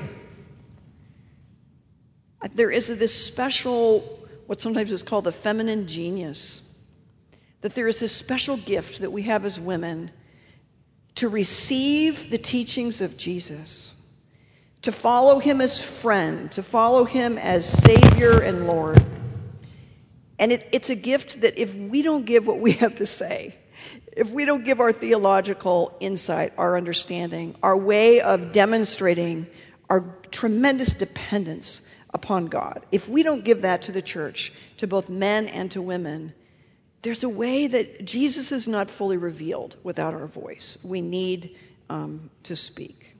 There 2.54 2.70
is 2.70 2.88
this 2.88 3.14
special, 3.14 4.00
what 4.46 4.60
sometimes 4.60 4.92
is 4.92 5.02
called 5.02 5.24
the 5.24 5.32
feminine 5.32 5.86
genius 5.86 6.71
that 7.62 7.74
there 7.74 7.88
is 7.88 8.00
this 8.00 8.12
special 8.12 8.56
gift 8.56 9.00
that 9.00 9.10
we 9.10 9.22
have 9.22 9.44
as 9.44 9.58
women 9.58 10.10
to 11.14 11.28
receive 11.28 12.30
the 12.30 12.38
teachings 12.38 13.00
of 13.00 13.16
Jesus, 13.16 13.94
to 14.82 14.92
follow 14.92 15.38
him 15.38 15.60
as 15.60 15.80
friend, 15.80 16.50
to 16.52 16.62
follow 16.62 17.04
him 17.04 17.38
as 17.38 17.66
Savior 17.66 18.40
and 18.40 18.66
Lord. 18.66 19.02
And 20.38 20.50
it, 20.50 20.68
it's 20.72 20.90
a 20.90 20.96
gift 20.96 21.42
that 21.42 21.56
if 21.56 21.74
we 21.74 22.02
don't 22.02 22.26
give 22.26 22.46
what 22.46 22.58
we 22.58 22.72
have 22.72 22.96
to 22.96 23.06
say, 23.06 23.56
if 24.16 24.30
we 24.30 24.44
don't 24.44 24.64
give 24.64 24.80
our 24.80 24.92
theological 24.92 25.96
insight, 26.00 26.52
our 26.58 26.76
understanding, 26.76 27.54
our 27.62 27.76
way 27.76 28.20
of 28.20 28.52
demonstrating 28.52 29.46
our 29.88 30.00
tremendous 30.30 30.92
dependence 30.94 31.82
upon 32.12 32.46
God, 32.46 32.84
if 32.90 33.08
we 33.08 33.22
don't 33.22 33.44
give 33.44 33.62
that 33.62 33.82
to 33.82 33.92
the 33.92 34.02
church, 34.02 34.52
to 34.78 34.86
both 34.86 35.08
men 35.08 35.46
and 35.46 35.70
to 35.70 35.80
women, 35.80 36.34
there's 37.02 37.24
a 37.24 37.28
way 37.28 37.66
that 37.66 38.04
Jesus 38.04 38.52
is 38.52 38.68
not 38.68 38.88
fully 38.88 39.16
revealed 39.16 39.76
without 39.82 40.14
our 40.14 40.26
voice. 40.26 40.78
We 40.84 41.00
need 41.00 41.56
um, 41.90 42.30
to 42.44 42.56
speak. 42.56 43.16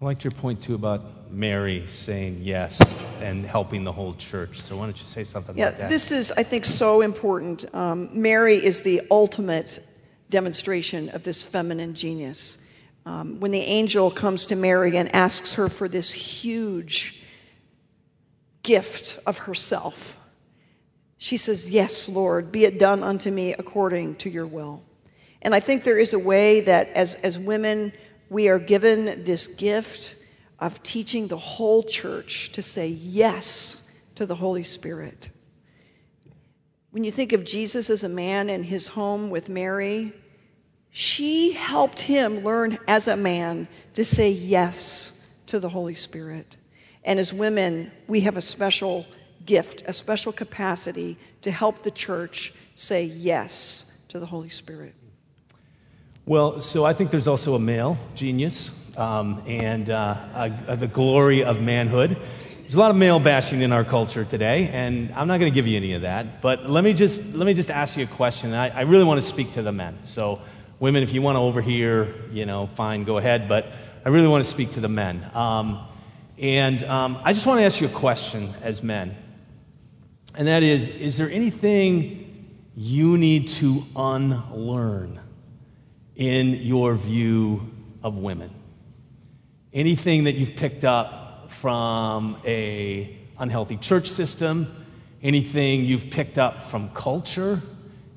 I 0.00 0.04
liked 0.04 0.24
your 0.24 0.30
point 0.32 0.62
too 0.62 0.74
about 0.74 1.32
Mary 1.32 1.86
saying 1.86 2.40
yes 2.42 2.78
and 3.22 3.46
helping 3.46 3.82
the 3.82 3.92
whole 3.92 4.12
church. 4.14 4.60
So 4.60 4.76
why 4.76 4.84
don't 4.84 5.00
you 5.00 5.06
say 5.06 5.24
something 5.24 5.56
Yeah, 5.56 5.68
about 5.68 5.78
that? 5.78 5.88
this 5.88 6.12
is, 6.12 6.32
I 6.32 6.42
think, 6.42 6.66
so 6.66 7.00
important. 7.00 7.64
Um, 7.74 8.10
Mary 8.12 8.62
is 8.62 8.82
the 8.82 9.00
ultimate 9.10 9.82
demonstration 10.28 11.08
of 11.10 11.22
this 11.22 11.42
feminine 11.42 11.94
genius. 11.94 12.58
Um, 13.06 13.40
when 13.40 13.52
the 13.52 13.60
angel 13.60 14.10
comes 14.10 14.46
to 14.46 14.56
Mary 14.56 14.98
and 14.98 15.14
asks 15.14 15.54
her 15.54 15.70
for 15.70 15.88
this 15.88 16.12
huge 16.12 17.22
gift 18.62 19.18
of 19.26 19.38
herself, 19.38 20.18
she 21.18 21.36
says, 21.36 21.68
Yes, 21.68 22.08
Lord, 22.08 22.52
be 22.52 22.64
it 22.64 22.78
done 22.78 23.02
unto 23.02 23.30
me 23.30 23.54
according 23.54 24.16
to 24.16 24.30
your 24.30 24.46
will. 24.46 24.82
And 25.42 25.54
I 25.54 25.60
think 25.60 25.84
there 25.84 25.98
is 25.98 26.12
a 26.12 26.18
way 26.18 26.60
that 26.62 26.88
as, 26.90 27.14
as 27.16 27.38
women, 27.38 27.92
we 28.28 28.48
are 28.48 28.58
given 28.58 29.24
this 29.24 29.46
gift 29.46 30.16
of 30.58 30.82
teaching 30.82 31.26
the 31.26 31.36
whole 31.36 31.82
church 31.82 32.50
to 32.52 32.62
say 32.62 32.88
yes 32.88 33.88
to 34.16 34.26
the 34.26 34.34
Holy 34.34 34.62
Spirit. 34.62 35.30
When 36.90 37.04
you 37.04 37.10
think 37.10 37.32
of 37.32 37.44
Jesus 37.44 37.90
as 37.90 38.04
a 38.04 38.08
man 38.08 38.48
in 38.48 38.62
his 38.62 38.88
home 38.88 39.28
with 39.28 39.48
Mary, 39.48 40.12
she 40.90 41.52
helped 41.52 42.00
him 42.00 42.42
learn 42.42 42.78
as 42.88 43.06
a 43.06 43.16
man 43.16 43.68
to 43.94 44.04
say 44.04 44.30
yes 44.30 45.12
to 45.46 45.60
the 45.60 45.68
Holy 45.68 45.94
Spirit. 45.94 46.56
And 47.04 47.20
as 47.20 47.32
women, 47.32 47.92
we 48.08 48.22
have 48.22 48.38
a 48.38 48.42
special 48.42 49.06
gift, 49.46 49.82
a 49.86 49.92
special 49.92 50.32
capacity 50.32 51.16
to 51.42 51.50
help 51.50 51.82
the 51.82 51.90
church 51.90 52.52
say 52.74 53.04
yes 53.04 54.02
to 54.08 54.18
the 54.18 54.26
Holy 54.26 54.50
Spirit. 54.50 54.94
Well, 56.26 56.60
so 56.60 56.84
I 56.84 56.92
think 56.92 57.12
there's 57.12 57.28
also 57.28 57.54
a 57.54 57.58
male 57.58 57.96
genius 58.16 58.70
um, 58.96 59.42
and 59.46 59.88
uh, 59.88 60.50
the 60.76 60.88
glory 60.88 61.44
of 61.44 61.60
manhood. 61.60 62.16
There's 62.62 62.74
a 62.74 62.80
lot 62.80 62.90
of 62.90 62.96
male 62.96 63.20
bashing 63.20 63.62
in 63.62 63.70
our 63.70 63.84
culture 63.84 64.24
today, 64.24 64.68
and 64.72 65.12
I'm 65.14 65.28
not 65.28 65.38
going 65.38 65.52
to 65.52 65.54
give 65.54 65.68
you 65.68 65.76
any 65.76 65.92
of 65.92 66.02
that. 66.02 66.42
But 66.42 66.68
let 66.68 66.82
me 66.82 66.94
just 66.94 67.24
let 67.32 67.46
me 67.46 67.54
just 67.54 67.70
ask 67.70 67.96
you 67.96 68.02
a 68.02 68.08
question. 68.08 68.54
I, 68.54 68.70
I 68.70 68.80
really 68.80 69.04
want 69.04 69.22
to 69.22 69.26
speak 69.26 69.52
to 69.52 69.62
the 69.62 69.70
men. 69.70 69.96
So, 70.02 70.40
women, 70.80 71.04
if 71.04 71.12
you 71.12 71.22
want 71.22 71.36
to 71.36 71.40
overhear, 71.40 72.12
you 72.32 72.44
know, 72.44 72.68
fine, 72.74 73.04
go 73.04 73.18
ahead. 73.18 73.48
But 73.48 73.66
I 74.04 74.08
really 74.08 74.26
want 74.26 74.44
to 74.44 74.50
speak 74.50 74.72
to 74.72 74.80
the 74.80 74.88
men. 74.88 75.24
Um, 75.32 75.78
and 76.38 76.82
um, 76.82 77.18
I 77.22 77.32
just 77.32 77.46
want 77.46 77.60
to 77.60 77.64
ask 77.64 77.80
you 77.80 77.86
a 77.86 77.90
question 77.90 78.52
as 78.62 78.82
men, 78.82 79.16
and 80.36 80.48
that 80.48 80.62
is: 80.62 80.88
Is 80.88 81.16
there 81.16 81.30
anything 81.30 82.22
you 82.76 83.16
need 83.16 83.48
to 83.48 83.84
unlearn 83.96 85.18
in 86.14 86.54
your 86.56 86.94
view 86.94 87.70
of 88.02 88.16
women? 88.18 88.50
Anything 89.72 90.24
that 90.24 90.34
you've 90.34 90.56
picked 90.56 90.84
up 90.84 91.50
from 91.50 92.36
a 92.44 93.16
unhealthy 93.38 93.76
church 93.76 94.10
system, 94.10 94.86
anything 95.22 95.84
you've 95.84 96.10
picked 96.10 96.38
up 96.38 96.64
from 96.64 96.90
culture, 96.90 97.62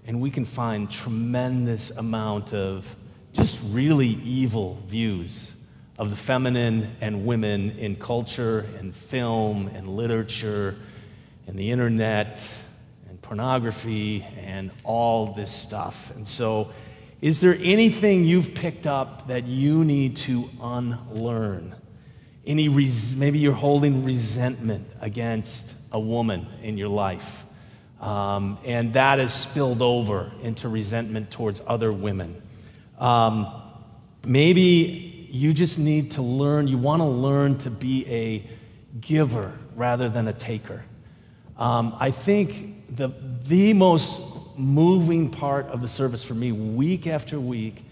and 0.06 0.20
we 0.20 0.30
can 0.30 0.46
find 0.46 0.92
tremendous 0.92 1.90
amount 1.92 2.54
of 2.54 2.96
just 3.32 3.60
really 3.70 4.08
evil 4.08 4.82
views 4.88 5.52
of 5.98 6.10
the 6.10 6.16
feminine 6.16 6.96
and 7.02 7.26
women 7.26 7.72
in 7.72 7.96
culture 7.96 8.66
and 8.78 8.96
film 8.96 9.68
and 9.68 9.88
literature 9.88 10.76
and 11.50 11.58
the 11.58 11.72
internet 11.72 12.40
and 13.10 13.20
pornography 13.24 14.24
and 14.38 14.70
all 14.84 15.34
this 15.34 15.52
stuff. 15.52 16.12
And 16.16 16.28
so 16.28 16.72
is 17.22 17.42
there 17.42 17.58
anything 17.60 18.24
you've 18.24 18.54
picked 18.54 18.86
up 18.86 19.28
that 19.30 19.46
you 19.46 19.84
need 19.84 20.16
to 20.18 20.48
unlearn? 20.62 21.76
Any 22.46 22.70
res- 22.70 23.16
maybe 23.16 23.40
you're 23.40 23.52
holding 23.52 24.06
resentment 24.06 24.88
against 25.02 25.74
a 25.92 26.00
woman 26.00 26.46
in 26.62 26.78
your 26.78 26.88
life, 26.88 27.46
um, 28.00 28.60
and 28.64 28.94
that 28.94 29.18
has 29.18 29.34
spilled 29.34 29.82
over 29.82 30.32
into 30.44 30.70
resentment 30.70 31.32
towards 31.32 31.62
other 31.66 31.92
women. 31.92 32.42
Um, 33.00 33.48
maybe 34.24 35.28
you 35.32 35.52
just 35.54 35.80
need 35.80 36.12
to 36.12 36.22
learn, 36.22 36.68
you 36.68 36.78
want 36.78 37.02
to 37.02 37.08
learn 37.08 37.58
to 37.60 37.72
be 37.72 38.06
a 38.08 38.48
giver 39.02 39.58
rather 39.76 40.10
than 40.10 40.28
a 40.28 40.34
taker. 40.34 40.84
Um, 41.60 41.96
I 42.00 42.12
think 42.12 42.96
the, 42.96 43.10
the 43.44 43.74
most 43.74 44.22
moving 44.58 45.30
part 45.30 45.68
of 45.68 45.82
the 45.82 45.90
service 45.90 46.24
for 46.24 46.34
me 46.34 46.54
week 46.54 47.06
after 47.06 47.40
week 47.40 47.84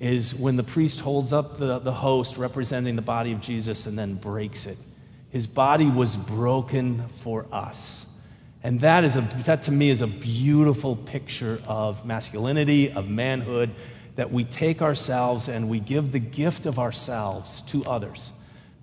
is 0.00 0.34
when 0.34 0.56
the 0.56 0.64
priest 0.64 0.98
holds 0.98 1.32
up 1.32 1.56
the, 1.56 1.78
the 1.78 1.92
host 1.92 2.36
representing 2.36 2.96
the 2.96 3.02
body 3.02 3.30
of 3.30 3.40
Jesus 3.40 3.86
and 3.86 3.96
then 3.96 4.16
breaks 4.16 4.66
it. 4.66 4.76
His 5.30 5.46
body 5.46 5.86
was 5.86 6.16
broken 6.16 7.08
for 7.20 7.46
us. 7.52 8.04
And 8.64 8.80
that, 8.80 9.04
is 9.04 9.14
a, 9.14 9.20
that 9.44 9.62
to 9.64 9.72
me 9.72 9.90
is 9.90 10.02
a 10.02 10.08
beautiful 10.08 10.96
picture 10.96 11.60
of 11.66 12.04
masculinity, 12.04 12.90
of 12.90 13.08
manhood, 13.08 13.70
that 14.16 14.32
we 14.32 14.42
take 14.44 14.82
ourselves 14.82 15.48
and 15.48 15.68
we 15.68 15.78
give 15.78 16.10
the 16.10 16.18
gift 16.18 16.66
of 16.66 16.80
ourselves 16.80 17.62
to 17.62 17.84
others. 17.84 18.32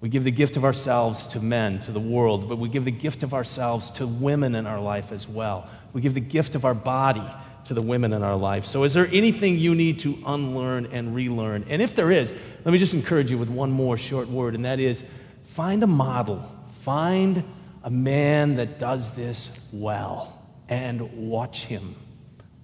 We 0.02 0.08
give 0.08 0.24
the 0.24 0.32
gift 0.32 0.56
of 0.56 0.64
ourselves 0.64 1.28
to 1.28 1.42
men, 1.42 1.82
to 1.82 1.92
the 1.92 2.00
world, 2.00 2.48
but 2.48 2.58
we 2.58 2.70
give 2.70 2.86
the 2.86 2.92
gift 2.92 3.24
of 3.24 3.34
ourselves 3.34 3.92
to 3.92 4.08
women 4.08 4.56
in 4.56 4.66
our 4.66 4.80
life 4.80 5.12
as 5.12 5.28
well. 5.28 5.68
We 5.92 6.02
give 6.02 6.14
the 6.14 6.22
gift 6.22 6.56
of 6.56 6.64
our 6.64 6.74
body 6.74 7.24
to 7.66 7.74
the 7.74 7.82
women 7.82 8.14
in 8.14 8.24
our 8.24 8.38
life. 8.38 8.66
So, 8.66 8.84
is 8.84 8.94
there 8.94 9.08
anything 9.12 9.58
you 9.58 9.76
need 9.76 10.00
to 10.00 10.18
unlearn 10.26 10.88
and 10.88 11.14
relearn? 11.14 11.66
And 11.68 11.82
if 11.82 11.96
there 11.96 12.12
is, 12.12 12.34
let 12.64 12.72
me 12.72 12.80
just 12.80 12.94
encourage 12.94 13.30
you 13.30 13.38
with 13.38 13.50
one 13.50 13.72
more 13.72 13.98
short 13.98 14.30
word, 14.30 14.56
and 14.56 14.64
that 14.66 14.80
is 14.80 15.04
find 15.48 15.84
a 15.84 15.88
model. 15.88 16.50
Find 16.82 17.44
a 17.84 17.90
man 17.90 18.56
that 18.56 18.80
does 18.80 19.12
this 19.12 19.68
well 19.74 20.48
and 20.70 21.30
watch 21.30 21.66
him. 21.66 21.96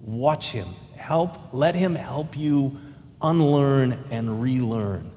Watch 0.00 0.50
him. 0.50 0.68
Help, 0.96 1.52
let 1.52 1.74
him 1.74 1.94
help 1.94 2.36
you 2.36 2.78
unlearn 3.20 4.04
and 4.10 4.40
relearn. 4.42 5.10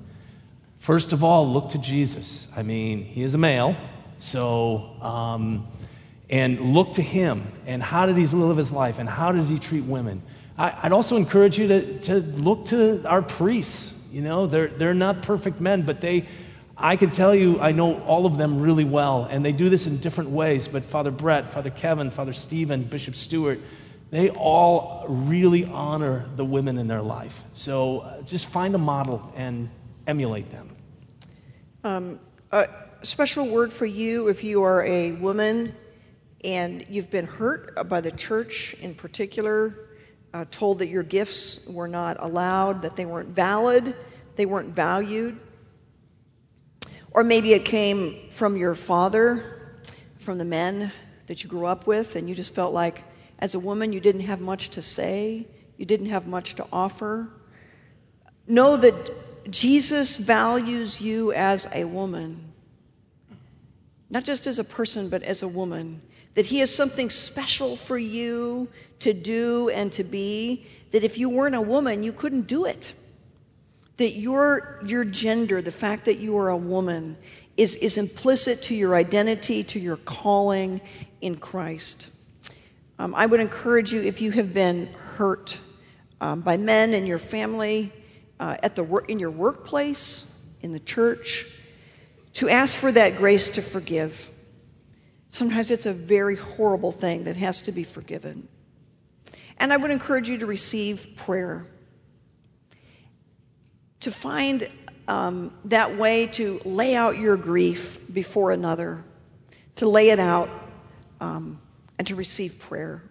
First 0.79 1.11
of 1.11 1.23
all, 1.23 1.51
look 1.51 1.69
to 1.69 1.77
Jesus. 1.77 2.47
I 2.55 2.63
mean, 2.63 3.03
he 3.03 3.23
is 3.23 3.35
a 3.35 3.37
male, 3.37 3.75
so. 4.17 4.95
Um, 5.01 5.67
and 6.29 6.73
look 6.73 6.93
to 6.93 7.01
him 7.01 7.51
and 7.65 7.81
how 7.81 8.05
did 8.05 8.15
he 8.15 8.25
live 8.27 8.57
his 8.57 8.71
life 8.71 8.99
and 8.99 9.09
how 9.09 9.31
does 9.31 9.49
he 9.49 9.57
treat 9.57 9.83
women. 9.83 10.21
I, 10.57 10.83
would 10.83 10.91
also 10.91 11.15
encourage 11.15 11.57
you 11.57 11.67
to, 11.67 11.99
to 12.01 12.15
look 12.15 12.65
to 12.65 13.03
our 13.07 13.21
priests. 13.21 13.97
You 14.11 14.21
know, 14.21 14.45
they're, 14.45 14.67
they're 14.67 14.93
not 14.93 15.21
perfect 15.21 15.59
men, 15.59 15.83
but 15.83 16.01
they, 16.01 16.27
I 16.77 16.97
can 16.97 17.09
tell 17.09 17.33
you, 17.33 17.59
I 17.59 17.71
know 17.71 17.99
all 18.01 18.25
of 18.25 18.37
them 18.37 18.61
really 18.61 18.83
well, 18.83 19.27
and 19.29 19.43
they 19.43 19.53
do 19.53 19.69
this 19.69 19.87
in 19.87 19.97
different 19.97 20.29
ways. 20.31 20.67
But 20.67 20.83
Father 20.83 21.11
Brett, 21.11 21.51
Father 21.51 21.69
Kevin, 21.69 22.11
Father 22.11 22.33
Stephen, 22.33 22.83
Bishop 22.83 23.15
Stewart, 23.15 23.59
they 24.11 24.29
all 24.29 25.05
really 25.07 25.65
honor 25.65 26.25
the 26.35 26.45
women 26.45 26.77
in 26.77 26.87
their 26.87 27.01
life. 27.01 27.43
So 27.53 27.99
uh, 27.99 28.21
just 28.23 28.47
find 28.47 28.75
a 28.75 28.79
model 28.79 29.31
and 29.35 29.69
emulate 30.09 30.49
them. 30.51 30.75
Um, 31.83 32.19
a 32.51 32.67
special 33.03 33.47
word 33.47 33.71
for 33.71 33.85
you 33.85 34.27
if 34.27 34.43
you 34.43 34.63
are 34.63 34.83
a 34.83 35.11
woman 35.11 35.75
and 36.43 36.83
you've 36.89 37.11
been 37.11 37.27
hurt 37.27 37.87
by 37.87 38.01
the 38.01 38.11
church 38.11 38.73
in 38.81 38.95
particular, 38.95 39.87
uh, 40.33 40.45
told 40.49 40.79
that 40.79 40.87
your 40.87 41.03
gifts 41.03 41.63
were 41.67 41.87
not 41.87 42.17
allowed, 42.23 42.81
that 42.81 42.95
they 42.95 43.05
weren't 43.05 43.29
valid, 43.29 43.95
they 44.35 44.47
weren't 44.47 44.75
valued. 44.75 45.39
Or 47.11 47.23
maybe 47.23 47.53
it 47.53 47.63
came 47.63 48.29
from 48.31 48.57
your 48.57 48.73
father, 48.73 49.83
from 50.17 50.39
the 50.39 50.45
men 50.45 50.91
that 51.27 51.43
you 51.43 51.49
grew 51.49 51.67
up 51.67 51.85
with, 51.85 52.15
and 52.15 52.27
you 52.27 52.33
just 52.33 52.55
felt 52.55 52.73
like 52.73 53.03
as 53.37 53.53
a 53.53 53.59
woman 53.59 53.93
you 53.93 53.99
didn't 53.99 54.21
have 54.21 54.41
much 54.41 54.69
to 54.69 54.81
say, 54.81 55.47
you 55.77 55.85
didn't 55.85 56.07
have 56.07 56.25
much 56.25 56.55
to 56.55 56.65
offer. 56.73 57.29
Know 58.47 58.75
that 58.75 59.28
Jesus 59.49 60.17
values 60.17 61.01
you 61.01 61.33
as 61.33 61.67
a 61.73 61.85
woman, 61.85 62.51
not 64.09 64.23
just 64.23 64.47
as 64.47 64.59
a 64.59 64.63
person, 64.63 65.09
but 65.09 65.23
as 65.23 65.43
a 65.43 65.47
woman 65.47 66.01
that 66.35 66.45
He 66.45 66.59
has 66.59 66.73
something 66.73 67.09
special 67.09 67.75
for 67.75 67.97
you 67.97 68.67
to 68.99 69.13
do 69.13 69.69
and 69.69 69.91
to 69.91 70.03
be, 70.03 70.65
that 70.91 71.03
if 71.03 71.17
you 71.17 71.29
weren't 71.29 71.55
a 71.55 71.61
woman, 71.61 72.03
you 72.03 72.13
couldn't 72.13 72.47
do 72.47 72.65
it. 72.65 72.93
That 73.97 74.15
your, 74.15 74.79
your 74.85 75.03
gender, 75.03 75.61
the 75.61 75.71
fact 75.71 76.05
that 76.05 76.19
you 76.19 76.37
are 76.37 76.49
a 76.49 76.57
woman, 76.57 77.17
is, 77.57 77.75
is 77.75 77.97
implicit 77.97 78.61
to 78.63 78.75
your 78.75 78.95
identity, 78.95 79.63
to 79.65 79.79
your 79.79 79.97
calling 79.97 80.79
in 81.19 81.35
Christ. 81.35 82.09
Um, 82.97 83.13
I 83.13 83.25
would 83.25 83.39
encourage 83.39 83.91
you, 83.91 84.01
if 84.01 84.21
you 84.21 84.31
have 84.31 84.53
been 84.53 84.87
hurt 84.93 85.57
um, 86.21 86.41
by 86.41 86.57
men 86.57 86.93
in 86.93 87.05
your 87.05 87.19
family, 87.19 87.91
uh, 88.39 88.57
at 88.63 88.75
the 88.75 88.83
wor- 88.83 89.05
in 89.05 89.19
your 89.19 89.31
workplace, 89.31 90.31
in 90.61 90.71
the 90.71 90.79
church, 90.79 91.45
to 92.33 92.49
ask 92.49 92.75
for 92.75 92.91
that 92.91 93.17
grace 93.17 93.49
to 93.51 93.61
forgive. 93.61 94.29
Sometimes 95.29 95.71
it's 95.71 95.85
a 95.85 95.93
very 95.93 96.35
horrible 96.35 96.91
thing 96.91 97.25
that 97.25 97.37
has 97.37 97.61
to 97.63 97.71
be 97.71 97.83
forgiven. 97.83 98.47
And 99.57 99.73
I 99.73 99.77
would 99.77 99.91
encourage 99.91 100.29
you 100.29 100.37
to 100.37 100.45
receive 100.45 101.15
prayer, 101.15 101.67
to 103.99 104.11
find 104.11 104.69
um, 105.07 105.53
that 105.65 105.97
way 105.97 106.27
to 106.27 106.61
lay 106.63 106.95
out 106.95 107.17
your 107.17 107.35
grief 107.35 107.99
before 108.13 108.51
another, 108.51 109.03
to 109.75 109.89
lay 109.89 110.09
it 110.09 110.19
out, 110.19 110.49
um, 111.19 111.59
and 111.97 112.07
to 112.07 112.15
receive 112.15 112.59
prayer. 112.59 113.03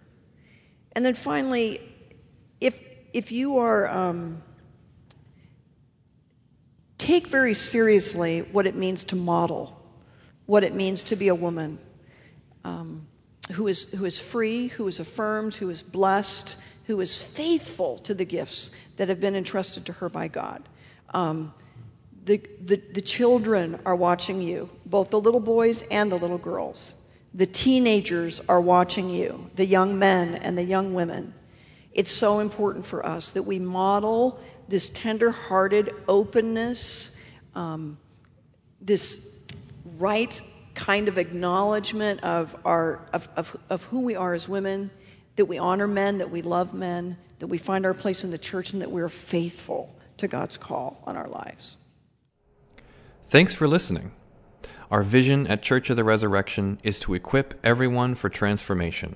And 0.93 1.05
then 1.05 1.13
finally, 1.13 1.81
if, 2.59 2.75
if 3.13 3.31
you 3.31 3.59
are, 3.59 3.87
um, 3.87 4.41
take 6.99 7.27
very 7.27 7.55
seriously 7.55 8.41
what 8.51 8.67
it 8.67 8.75
means 8.75 9.03
to 9.05 9.15
model, 9.15 9.75
what 10.45 10.63
it 10.63 10.75
means 10.75 11.01
to 11.05 11.15
be 11.15 11.29
a 11.29 11.35
woman 11.35 11.79
um, 12.63 13.07
who, 13.53 13.67
is, 13.67 13.85
who 13.95 14.05
is 14.05 14.19
free, 14.19 14.67
who 14.67 14.87
is 14.87 14.99
affirmed, 14.99 15.55
who 15.55 15.69
is 15.69 15.81
blessed, 15.81 16.57
who 16.85 17.01
is 17.01 17.23
faithful 17.23 17.97
to 17.99 18.13
the 18.13 18.25
gifts 18.25 18.69
that 18.97 19.09
have 19.09 19.19
been 19.19 19.35
entrusted 19.35 19.85
to 19.85 19.93
her 19.93 20.09
by 20.09 20.27
God. 20.27 20.67
Um, 21.13 21.53
the, 22.25 22.41
the, 22.65 22.75
the 22.75 23.01
children 23.01 23.79
are 23.85 23.95
watching 23.95 24.41
you, 24.41 24.69
both 24.85 25.09
the 25.09 25.19
little 25.19 25.39
boys 25.39 25.83
and 25.89 26.11
the 26.11 26.17
little 26.17 26.37
girls. 26.37 26.95
The 27.33 27.45
teenagers 27.45 28.41
are 28.49 28.61
watching 28.61 29.09
you, 29.09 29.49
the 29.55 29.65
young 29.65 29.97
men 29.97 30.35
and 30.35 30.57
the 30.57 30.63
young 30.63 30.93
women. 30.93 31.33
It's 31.93 32.11
so 32.11 32.39
important 32.39 32.85
for 32.85 33.05
us 33.05 33.31
that 33.31 33.43
we 33.43 33.57
model 33.57 34.39
this 34.69 34.89
tender 34.91 35.31
hearted 35.31 35.93
openness, 36.07 37.17
um, 37.55 37.97
this 38.79 39.35
right 39.97 40.41
kind 40.75 41.07
of 41.07 41.17
acknowledgement 41.17 42.23
of, 42.23 42.55
our, 42.63 43.01
of, 43.11 43.27
of, 43.35 43.57
of 43.69 43.83
who 43.85 44.01
we 44.01 44.15
are 44.15 44.33
as 44.33 44.47
women, 44.47 44.91
that 45.35 45.45
we 45.45 45.57
honor 45.57 45.87
men, 45.87 46.19
that 46.19 46.29
we 46.29 46.41
love 46.41 46.73
men, 46.73 47.17
that 47.39 47.47
we 47.47 47.57
find 47.57 47.85
our 47.85 47.93
place 47.93 48.23
in 48.23 48.31
the 48.31 48.37
church, 48.37 48.73
and 48.73 48.81
that 48.81 48.91
we're 48.91 49.09
faithful 49.09 49.93
to 50.17 50.27
God's 50.27 50.57
call 50.57 51.01
on 51.05 51.17
our 51.17 51.27
lives. 51.27 51.77
Thanks 53.25 53.53
for 53.53 53.67
listening. 53.67 54.11
Our 54.91 55.03
vision 55.03 55.47
at 55.47 55.61
Church 55.61 55.89
of 55.89 55.97
the 55.97 56.03
Resurrection 56.03 56.79
is 56.83 56.99
to 57.01 57.13
equip 57.13 57.59
everyone 57.63 58.15
for 58.15 58.29
transformation. 58.29 59.15